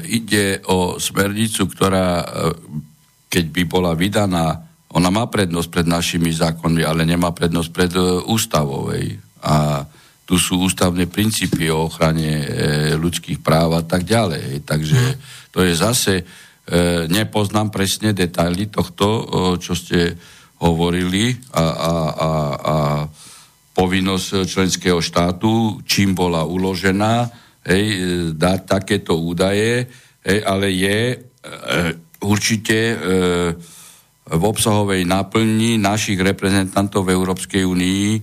[0.08, 2.26] ide o smernicu, ktorá, e,
[3.28, 4.64] keď by bola vydaná,
[4.96, 8.96] ona má prednosť pred našimi zákonmi, ale nemá prednosť pred e, ústavou.
[9.44, 9.84] A
[10.26, 12.50] tu sú ústavné princípy o ochrane
[12.98, 14.66] ľudských práv a tak ďalej.
[14.66, 15.22] Takže
[15.54, 16.26] to je zase,
[17.14, 19.06] nepoznám presne detaily tohto,
[19.62, 20.18] čo ste
[20.66, 22.76] hovorili a, a, a, a
[23.78, 27.86] povinnosť členského štátu, čím bola uložená, hej,
[28.38, 29.90] dať takéto údaje,
[30.22, 31.18] hej, ale je e,
[32.22, 32.96] určite e,
[34.26, 38.20] v obsahovej náplni našich reprezentantov v Európskej únii e,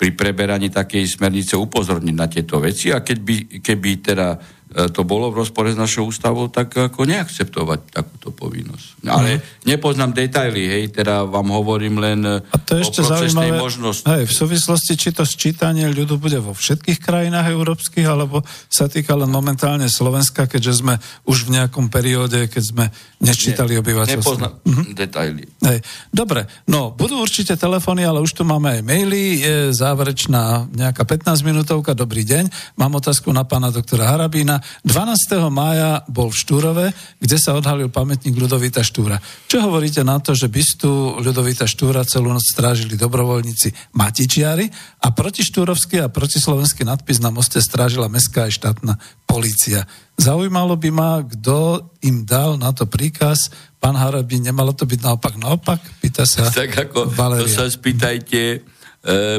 [0.00, 2.88] pri preberaní takej smernice upozorniť na tieto veci.
[2.88, 4.28] A keď by, keby teda
[4.70, 9.02] to bolo v rozpore s našou ústavou, tak ako neakceptovať takúto povinnosť.
[9.02, 9.66] Ale mm.
[9.66, 14.06] nepoznám detaily, hej, teda vám hovorím len A to je ešte zaujímavé, možnosti.
[14.06, 19.18] Hej, v súvislosti, či to sčítanie ľudu bude vo všetkých krajinách európskych, alebo sa týka
[19.18, 22.84] len momentálne Slovenska, keďže sme už v nejakom perióde, keď sme
[23.18, 24.22] nečítali Nie, obyvateľstvo.
[24.22, 24.84] Nepoznám mm.
[24.94, 25.44] detaily.
[25.66, 25.78] Hej.
[26.14, 31.42] Dobre, no, budú určite telefóny, ale už tu máme aj maily, je záverečná nejaká 15
[31.42, 34.59] minútovka, dobrý deň, mám otázku na pána doktora Harabína.
[34.82, 35.50] 12.
[35.52, 36.86] mája bol v Štúrove,
[37.20, 39.18] kde sa odhalil pamätník Ľudovita Štúra.
[39.50, 44.68] Čo hovoríte na to, že bystu Ľudovita Štúra celú noc strážili dobrovoľníci Matičiari
[45.04, 48.94] a protištúrovský a protislovenský nadpis na moste strážila mestská aj štátna
[49.28, 49.86] policia.
[50.20, 53.48] Zaujímalo by ma, kto im dal na to príkaz.
[53.80, 55.80] Pán Harabín, nemalo to byť naopak naopak?
[56.04, 57.40] Pýta sa Tak ako, Valéria.
[57.40, 58.58] to sa spýtajte e,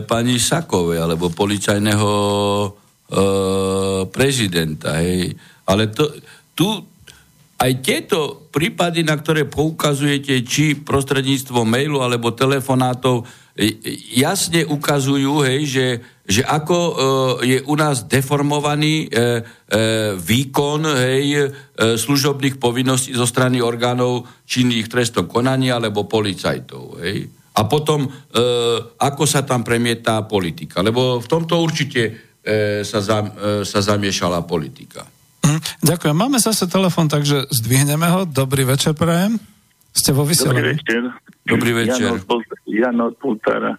[0.09, 2.09] pani Sakovej, alebo policajného
[4.11, 5.03] prezidenta.
[5.03, 5.35] Hej.
[5.67, 6.07] Ale to,
[6.55, 6.67] tu
[7.61, 13.69] aj tieto prípady, na ktoré poukazujete, či prostredníctvom mailu alebo telefonátov, e,
[14.17, 15.87] jasne ukazujú, hej, že,
[16.25, 16.93] že ako e,
[17.45, 19.21] je u nás deformovaný e, e,
[20.17, 21.47] výkon hej, e,
[22.01, 26.97] služobných povinností zo strany orgánov činných trestom konania alebo policajtov.
[27.05, 27.29] Hej.
[27.51, 28.09] A potom, e,
[28.97, 30.81] ako sa tam premietá politika.
[30.81, 33.29] Lebo v tomto určite e, sa, za, e,
[33.65, 35.05] sa zamiešala politika.
[35.45, 36.15] Hm, ďakujem.
[36.17, 38.25] Máme zase telefon, takže zdvihneme ho.
[38.29, 39.41] Dobrý večer, prajem.
[39.91, 40.77] Ste vo vysielaní.
[40.77, 41.01] Dobrý večer.
[41.43, 42.09] Dobrý večer.
[42.69, 43.75] Jan od Pultára.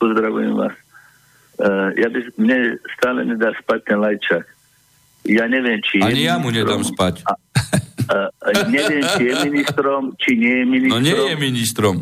[0.00, 0.74] Pozdravujem vás.
[1.54, 4.42] Uh, ja by, mne stále nedá spať ten lajčak.
[5.22, 7.22] Ja neviem, či Ani ja mu nedám spať.
[7.22, 7.32] A,
[8.10, 8.28] uh,
[8.66, 10.98] neviem, či je ministrom, či nie je ministrom.
[10.98, 11.96] No nie je ministrom.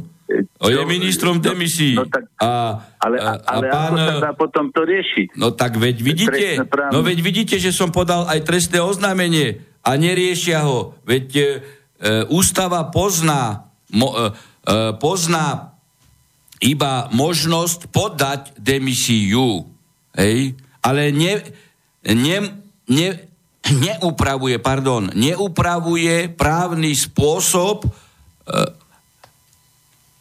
[0.62, 1.98] O je ministrom no, demisí.
[1.98, 5.26] No, tak, a, ale a, ale pán, ako sa dá potom to riešiť?
[5.36, 6.46] No tak veď vidíte,
[6.94, 10.94] no veď vidíte, že som podal aj trestné oznámenie a neriešia ho.
[11.02, 11.46] Veď e, e
[12.30, 14.30] ústava pozná, mo, e,
[14.68, 15.74] e, pozná
[16.62, 19.66] iba možnosť podať demisiu.
[20.14, 20.54] Hej?
[20.78, 21.42] Ale ne,
[22.06, 22.36] ne,
[22.86, 23.08] ne,
[23.70, 27.88] neupravuje, pardon, neupravuje právny spôsob e,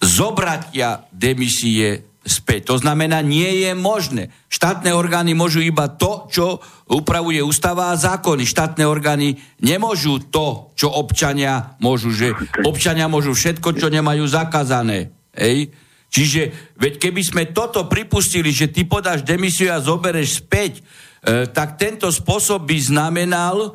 [0.02, 2.70] zobratia demisie späť.
[2.70, 4.30] To znamená, nie je možné.
[4.46, 8.46] Štátne orgány môžu iba to, čo upravuje ústava a zákony.
[8.46, 12.14] Štátne orgány nemôžu to, čo občania môžu.
[12.14, 15.10] Že občania môžu všetko, čo nemajú zakázané.
[15.34, 15.74] Hej?
[16.12, 20.84] Čiže, veď keby sme toto pripustili, že ty podáš demisiu a zobereš späť,
[21.24, 23.70] e, tak tento spôsob by znamenal e,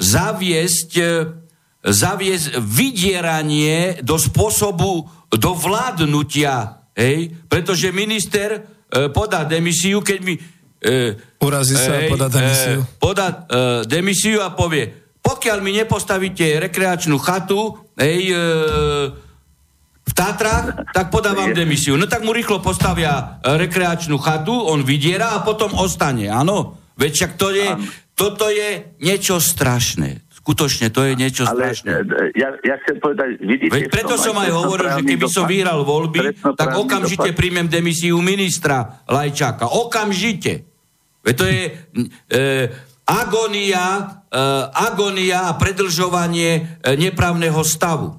[0.00, 1.04] zaviesť e,
[1.84, 7.28] zaviesť vydieranie do spôsobu do vládnutia, hej?
[7.44, 8.60] Pretože minister e,
[9.12, 10.34] podá demisiu, keď mi...
[10.80, 11.12] E,
[11.44, 12.80] Urazí sa hej, a podá demisiu.
[12.80, 13.36] E, podá e,
[13.84, 14.88] demisiu a povie,
[15.20, 18.36] pokiaľ mi nepostavíte rekreačnú chatu, hej, e,
[20.04, 21.96] v Tatrách, tak podávam demisiu.
[21.96, 26.80] No tak mu rýchlo postavia e, rekreačnú chatu, on vydiera a potom ostane, áno?
[26.96, 27.68] Veď však to je,
[28.14, 30.23] toto je niečo strašné.
[30.44, 32.04] Skutočne, to je niečo Ale, strašné.
[32.04, 33.72] E, ja, ja chcem povedať, vidíte...
[33.72, 37.38] Veď preto som aj hovoril, že keby som vyhral voľby, tak okamžite dopad.
[37.40, 39.72] príjmem demisiu ministra Lajčáka.
[39.72, 40.68] Okamžite.
[41.24, 42.40] Veď to je e,
[43.08, 48.12] agonia, e, agonia a predlžovanie e, nepravného stavu.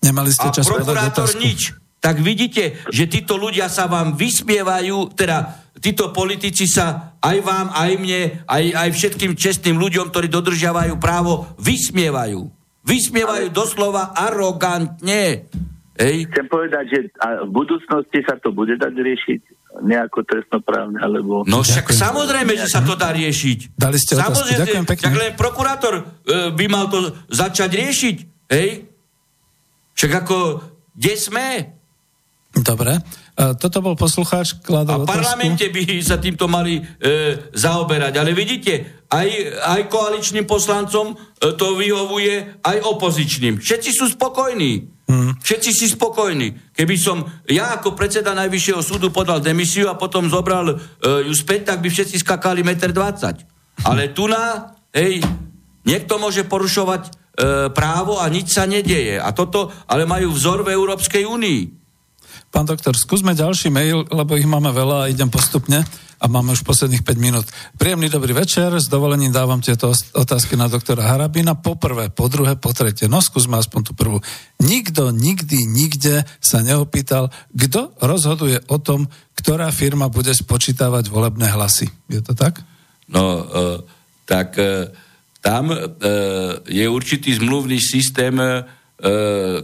[0.00, 1.76] Nemali ste čas a prokurátor nič.
[2.02, 7.90] Tak vidíte, že títo ľudia sa vám vysmievajú, teda títo politici sa aj vám, aj
[7.98, 12.46] mne, aj, aj všetkým čestným ľuďom, ktorí dodržiavajú právo, vysmievajú.
[12.86, 13.54] Vysmievajú Ale...
[13.54, 15.50] doslova arogantne.
[15.98, 16.16] Ej?
[16.30, 16.98] Chcem povedať, že
[17.44, 19.40] v budúcnosti sa to bude dať riešiť
[19.82, 21.44] nejako trestnoprávne, alebo...
[21.48, 22.04] No však Ďakujem.
[22.04, 23.58] samozrejme, že sa to dá riešiť.
[23.76, 24.52] Dali ste otázku.
[24.52, 25.04] Ďakujem pekne.
[25.08, 26.02] Tak len prokurátor e,
[26.52, 28.16] by mal to začať riešiť.
[28.52, 28.68] Hej?
[29.96, 30.36] Však ako,
[30.92, 31.46] kde sme?
[32.52, 33.00] Dobre.
[33.32, 36.82] Toto bol poslucháč, kladol A v parlamente by sa týmto mali e,
[37.56, 38.20] zaoberať.
[38.20, 39.28] Ale vidíte, aj,
[39.72, 43.56] aj koaličným poslancom e, to vyhovuje, aj opozičným.
[43.56, 44.84] Všetci sú spokojní.
[45.08, 45.32] Hmm.
[45.40, 46.76] Všetci si spokojní.
[46.76, 50.76] Keby som ja ako predseda Najvyššieho súdu podal demisiu a potom zobral e,
[51.24, 53.36] ju späť, tak by všetci skakali 1,20 m.
[53.88, 55.24] Ale tu na, hej,
[55.88, 57.10] niekto môže porušovať e,
[57.72, 59.16] právo a nič sa nedieje.
[59.16, 61.81] A toto ale majú vzor v Európskej únii.
[62.52, 65.80] Pán doktor, skúsme ďalší mail, lebo ich máme veľa a idem postupne
[66.20, 67.48] a máme už posledných 5 minút.
[67.80, 71.56] Príjemný dobrý večer, s dovolením dávam tieto otázky na doktora Harabina.
[71.56, 73.08] Po prvé, po druhé, po tretie.
[73.08, 74.20] No skúsme aspoň tú prvú.
[74.60, 81.88] Nikto nikdy, nikde sa neopýtal, kto rozhoduje o tom, ktorá firma bude spočítavať volebné hlasy.
[82.12, 82.60] Je to tak?
[83.08, 83.80] No, uh,
[84.24, 84.88] tak e,
[85.42, 85.76] tam e,
[86.70, 88.64] je určitý zmluvný systém e,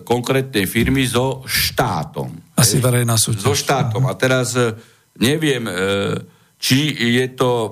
[0.03, 2.48] konkrétnej firmy so štátom.
[2.59, 3.47] Asi verejná súťaž.
[3.47, 4.11] So štátom.
[4.11, 4.75] A teraz e,
[5.23, 5.73] neviem, e,
[6.59, 7.69] či je to e,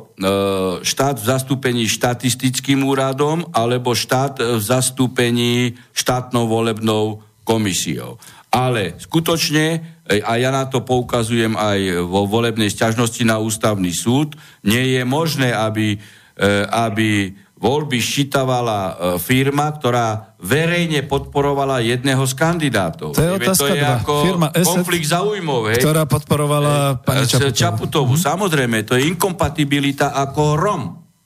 [0.87, 8.22] štát v zastúpení štatistickým úradom alebo štát v zastúpení štátnou volebnou komisiou.
[8.55, 14.97] Ale skutočne, a ja na to poukazujem aj vo volebnej sťažnosti na ústavný súd, nie
[14.97, 15.99] je možné, aby,
[16.72, 23.16] aby voľby ščítavala firma, ktorá verejne podporovala jedného z kandidátov.
[23.16, 23.97] To je otázka to je dva.
[24.01, 25.61] ako Firma konflikt zaujímov.
[25.72, 25.80] Hej.
[25.80, 27.05] Ktorá podporovala hej.
[27.05, 27.57] pani Čaputovú.
[27.57, 28.12] Čaputovú.
[28.16, 28.28] Mm-hmm.
[28.30, 30.82] Samozrejme, to je inkompatibilita ako Rom.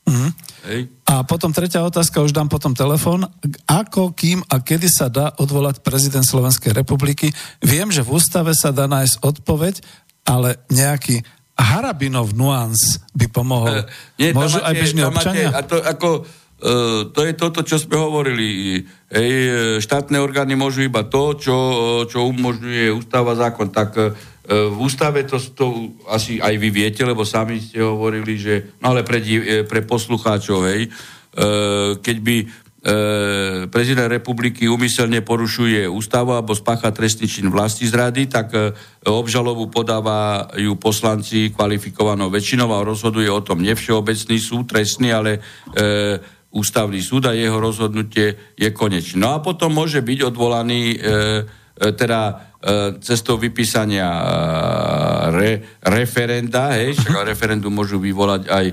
[0.06, 0.30] Mm-hmm.
[0.60, 0.80] Hej.
[1.10, 3.26] A potom tretia otázka, už dám potom telefon.
[3.66, 7.34] Ako, kým a kedy sa dá odvolať prezident Slovenskej republiky?
[7.64, 9.74] Viem, že v ústave sa dá nájsť odpoveď,
[10.28, 11.24] ale nejaký
[11.60, 13.84] Harabinov nuans by pomohol.
[13.84, 15.48] Uh, nie, Môžu máte, aj bežní občania?
[15.52, 16.08] Máte, a to, ako,
[17.10, 18.80] to je toto, čo sme hovorili.
[19.08, 19.32] Hej,
[19.80, 21.56] štátne orgány môžu iba to, čo,
[22.06, 23.72] čo umožňuje ústava, zákon.
[23.72, 23.90] Tak
[24.50, 29.06] v ústave to, to asi aj vy viete, lebo sami ste hovorili, že, no ale
[29.06, 29.22] pre,
[29.64, 30.90] pre poslucháčov, hej,
[32.02, 32.36] keď by
[33.68, 38.56] prezident republiky umyselne porušuje ústavu alebo spácha trestný čin vlasti zrady, tak
[39.04, 45.44] obžalobu podávajú poslanci kvalifikovanou väčšinou a rozhoduje o tom nevšeobecný súd trestný, ale
[46.50, 49.22] ústavný súd a jeho rozhodnutie je konečné.
[49.22, 50.98] No a potom môže byť odvolaný
[51.78, 52.20] teda
[53.00, 54.10] cestou vypísania
[55.32, 58.66] re, referenda, hej, však referendum môžu vyvolať aj,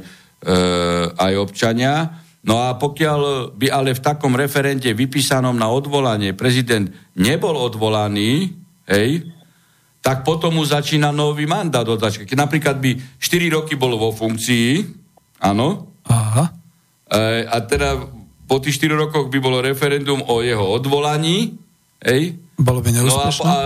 [1.15, 6.87] aj občania, No a pokiaľ by ale v takom referente vypísanom na odvolanie prezident
[7.19, 8.55] nebol odvolaný,
[8.87, 9.27] hej,
[9.99, 14.79] tak potom mu začína nový mandát od Keď napríklad by 4 roky bol vo funkcii,
[15.43, 16.47] áno, Aha.
[17.07, 17.97] E, a teda
[18.47, 21.59] po tých 4 rokoch by bolo referendum o jeho odvolaní,
[22.03, 22.39] hej.
[22.57, 23.43] Bolo by neúspešné?
[23.43, 23.57] No a, a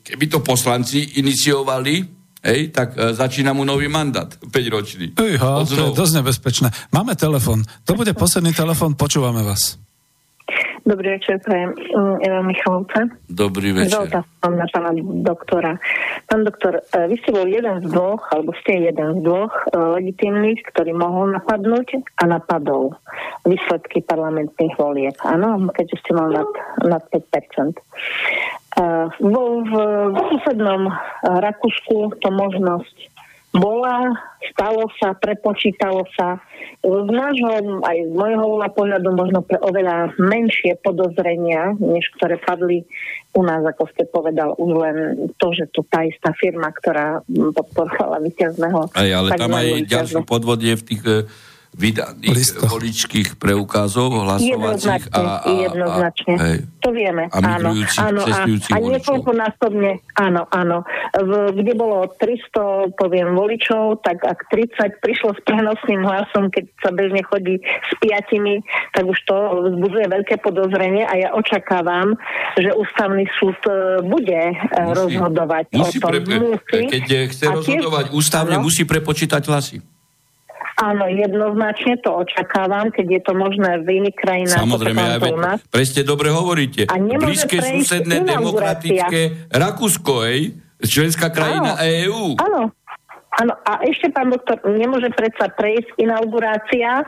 [0.00, 5.14] keby to poslanci iniciovali, Hej, tak e, začína mu nový mandát, 5 ročný.
[5.14, 6.74] Ejha, to je dosť nebezpečné.
[6.90, 7.62] Máme telefon.
[7.86, 9.78] To bude posledný telefon, počúvame vás.
[10.82, 11.78] Dobrý večer, prajem
[12.26, 13.06] Eva Michalovca.
[13.30, 14.10] Dobrý večer.
[14.42, 14.90] Mám na pána
[15.22, 15.78] doktora.
[16.26, 19.78] Pán doktor, e, vy ste bol jeden z dvoch, alebo ste jeden z dvoch e,
[20.02, 22.98] legitimných, ktorý mohol napadnúť a napadol
[23.46, 25.14] výsledky parlamentných volieb.
[25.22, 26.50] Áno, keďže ste mal nad,
[26.82, 27.78] nad 5%.
[29.20, 29.72] Vo v,
[30.10, 30.88] v susednom
[31.22, 33.11] Rakúsku to možnosť
[33.52, 34.16] bola,
[34.48, 36.40] stalo sa, prepočítalo sa.
[36.80, 42.88] Z nášho, aj z môjho pohľadu, možno pre oveľa menšie podozrenia, než ktoré padli
[43.36, 44.96] u nás, ako ste povedal, už len
[45.36, 48.88] to, že to tá istá firma, ktorá podporovala víťazného.
[48.92, 51.02] Aj, ale tam aj ďalší podvod je v tých
[51.72, 52.68] vydaných Listo.
[52.68, 56.34] voličských preukázov hlasovacích a, a, jednoznačne.
[56.36, 56.58] A, hej.
[56.84, 57.72] to vieme, a áno.
[57.96, 60.84] áno a, a niekoľkonásobne, áno, áno.
[61.16, 66.92] V, kde bolo 300, poviem, voličov, tak ak 30 prišlo s prenosným hlasom, keď sa
[66.92, 68.60] bežne chodí s piatimi,
[68.92, 69.36] tak už to
[69.72, 72.20] vzbudzuje veľké podozrenie a ja očakávam,
[72.60, 76.10] že ústavný súd e, bude e, musí, rozhodovať musí o tom.
[76.20, 78.68] Pre, musí, keď chce rozhodovať tiež, ústavne, áno.
[78.68, 79.91] musí prepočítať hlasy.
[80.82, 84.58] Áno, jednoznačne to očakávam, keď je to možné v iných krajinách.
[84.66, 85.30] Samozrejme, ja ve,
[85.70, 86.90] presne dobre hovoríte.
[86.90, 90.58] A Blízke susedné demokratické Rakúsko, ej?
[90.82, 92.34] Členská krajina EÚ.
[92.42, 92.74] Áno,
[93.32, 97.04] Áno, a ešte, pán doktor, nemôže predsa prejsť inaugurácia e,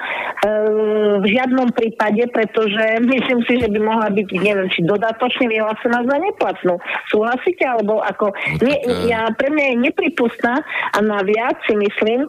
[1.21, 6.17] v žiadnom prípade, pretože myslím si, že by mohla byť, neviem, či dodatočne vyhlásená za
[6.17, 6.81] neplatnú.
[7.13, 7.69] Súhlasíte?
[7.69, 8.33] Alebo ako...
[8.33, 10.65] No, nie, e- ja, pre mňa je nepripustná
[10.97, 12.25] a naviac si myslím,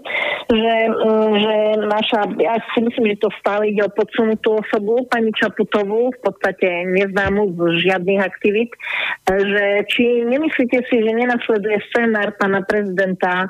[0.51, 1.55] že, mm, že
[1.87, 6.83] naša, ja si myslím, že to stále ide o podsunutú osobu, pani Čaputovú, v podstate
[6.91, 13.47] neznámu z žiadnych aktivít, e, že či nemyslíte si, že nenasleduje scenár pána prezidenta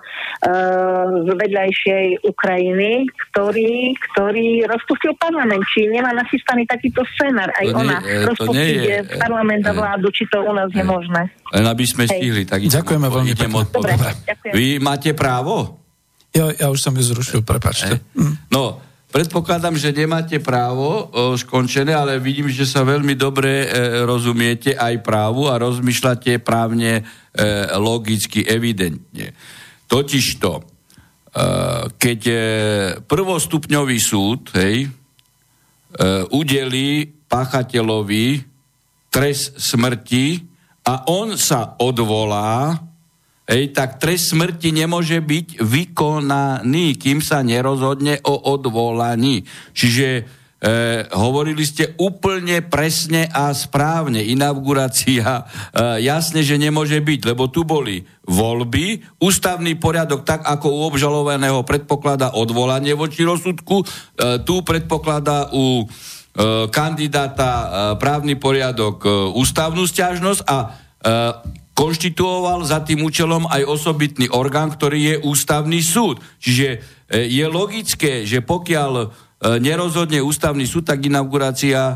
[1.26, 5.64] z vedľajšej Ukrajiny, ktorý, ktorý rozpustil parlament.
[5.72, 7.50] Či nemá nachystaný takýto scenár.
[7.56, 11.32] Aj to ona nie, rozpustiť je, parlament a vládu, či to u nás je možné.
[11.56, 12.44] Len aby sme stihli.
[12.44, 13.64] Tak Ďakujeme veľmi pekne.
[13.72, 13.94] Dobre,
[14.52, 15.82] Vy máte právo?
[16.36, 18.04] Ja, ja už som ju zrušil, prepačte.
[18.14, 18.52] Hm.
[18.52, 18.84] No,
[19.16, 25.00] Predpokladám, že nemáte právo o, skončené, ale vidím, že sa veľmi dobre e, rozumiete aj
[25.08, 27.04] právu a rozmýšľate právne, e,
[27.80, 29.32] logicky, evidentne.
[29.86, 30.64] Totižto, uh,
[31.96, 32.38] keď uh,
[33.06, 38.46] prvostupňový súd hej, uh, udelí páchateľovi
[39.12, 40.44] trest smrti
[40.86, 42.76] a on sa odvolá,
[43.48, 49.46] hej, tak trest smrti nemôže byť vykonaný, kým sa nerozhodne o odvolaní.
[49.72, 50.28] Čiže
[50.66, 54.18] E, hovorili ste úplne presne a správne.
[54.18, 55.43] Inaugurácia e,
[56.01, 62.34] jasne, že nemôže byť, lebo tu boli voľby, ústavný poriadok, tak ako u obžalovaného predpokladá
[62.34, 67.66] odvolanie voči rozsudku, e, tu predpokladá u e, kandidáta e,
[68.01, 70.68] právny poriadok e, ústavnú stiažnosť a e,
[71.78, 76.24] konštituoval za tým účelom aj osobitný orgán, ktorý je ústavný súd.
[76.41, 76.78] Čiže e,
[77.30, 79.13] je logické, že pokiaľ
[79.46, 81.96] nerozhodne ústavný súd, tak inaugurácia e,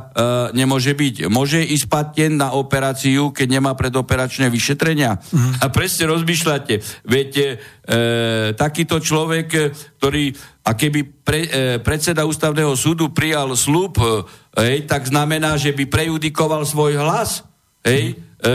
[0.53, 1.27] nemôže byť.
[1.33, 5.17] Môže ísť patent na operáciu, keď nemá predoperačné vyšetrenia.
[5.17, 5.57] Mm.
[5.57, 11.49] A presne rozmýšľate, viete, e, takýto človek, ktorý, a keby pre, e,
[11.81, 17.41] predseda ústavného súdu prijal slúb, e, tak znamená, že by prejudikoval svoj hlas,
[17.81, 18.53] hej, e,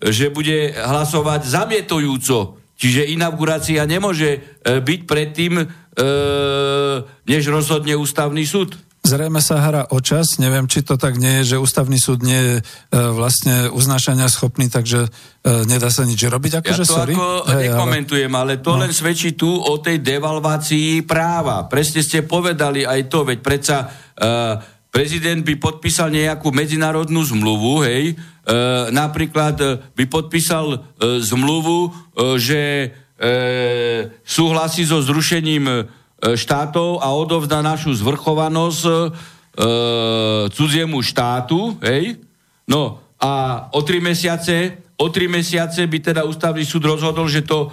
[0.00, 2.59] že bude hlasovať zamietujúco.
[2.80, 5.64] Čiže inaugurácia nemôže e, byť predtým, e,
[7.28, 8.80] než rozhodne ústavný súd.
[9.00, 12.36] Zrejme sa hra o čas, neviem, či to tak nie je, že ústavný súd nie
[12.36, 12.62] je e,
[12.92, 15.08] vlastne uznášania schopný, takže e,
[15.64, 16.60] nedá sa nič robiť.
[16.60, 17.16] Ako, ja že, to sorry.
[17.16, 18.84] ako Hej, nekomentujem, ale, ale to no.
[18.84, 21.64] len svedčí tu o tej devalvácii práva.
[21.64, 23.86] Presne ste povedali aj to, veď predsa e,
[24.92, 28.20] prezident by podpísal nejakú medzinárodnú zmluvu, hej,
[28.90, 30.78] napríklad e, by podpísal e,
[31.22, 31.90] zmluvu, e,
[32.36, 32.86] že e,
[34.26, 35.76] súhlasí so zrušením e,
[36.34, 38.92] štátov a odovzdá našu zvrchovanosť e,
[40.50, 42.18] cudziemu štátu, hej?
[42.66, 47.64] No a o tri mesiace o tri mesiace by teda ústavný súd rozhodol, že to
[47.64, 47.68] e,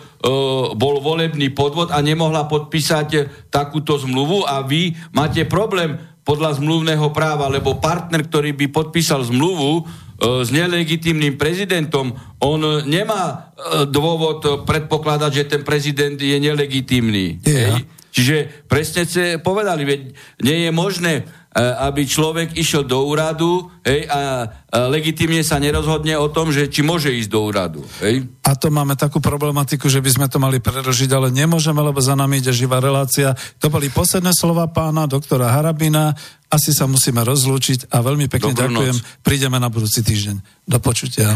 [0.80, 7.52] bol volebný podvod a nemohla podpísať takúto zmluvu a vy máte problém podľa zmluvného práva,
[7.52, 15.32] lebo partner, ktorý by podpísal zmluvu, E, s nelegitímnym prezidentom, on nemá e, dôvod predpokladať,
[15.34, 17.41] že ten prezident je nelegitímny.
[17.45, 17.86] Yeah.
[18.09, 19.99] Čiže presne ste povedali, veď
[20.41, 21.24] nie je možné, e,
[21.58, 26.86] aby človek išiel do úradu hej, a, a legitimne sa nerozhodne o tom, že či
[26.86, 27.82] môže ísť do úradu.
[28.05, 28.30] Hej.
[28.45, 32.14] A to máme takú problematiku, že by sme to mali prerožiť, ale nemôžeme, lebo za
[32.14, 33.34] nami ide živá relácia.
[33.58, 36.14] To boli posledné slova pána doktora Harabina
[36.47, 38.95] asi sa musíme rozlúčiť a veľmi pekne Dobrú ďakujem.
[38.95, 39.20] Noc.
[39.20, 40.39] Prídeme na budúci týždeň.
[40.64, 41.36] Do počutia.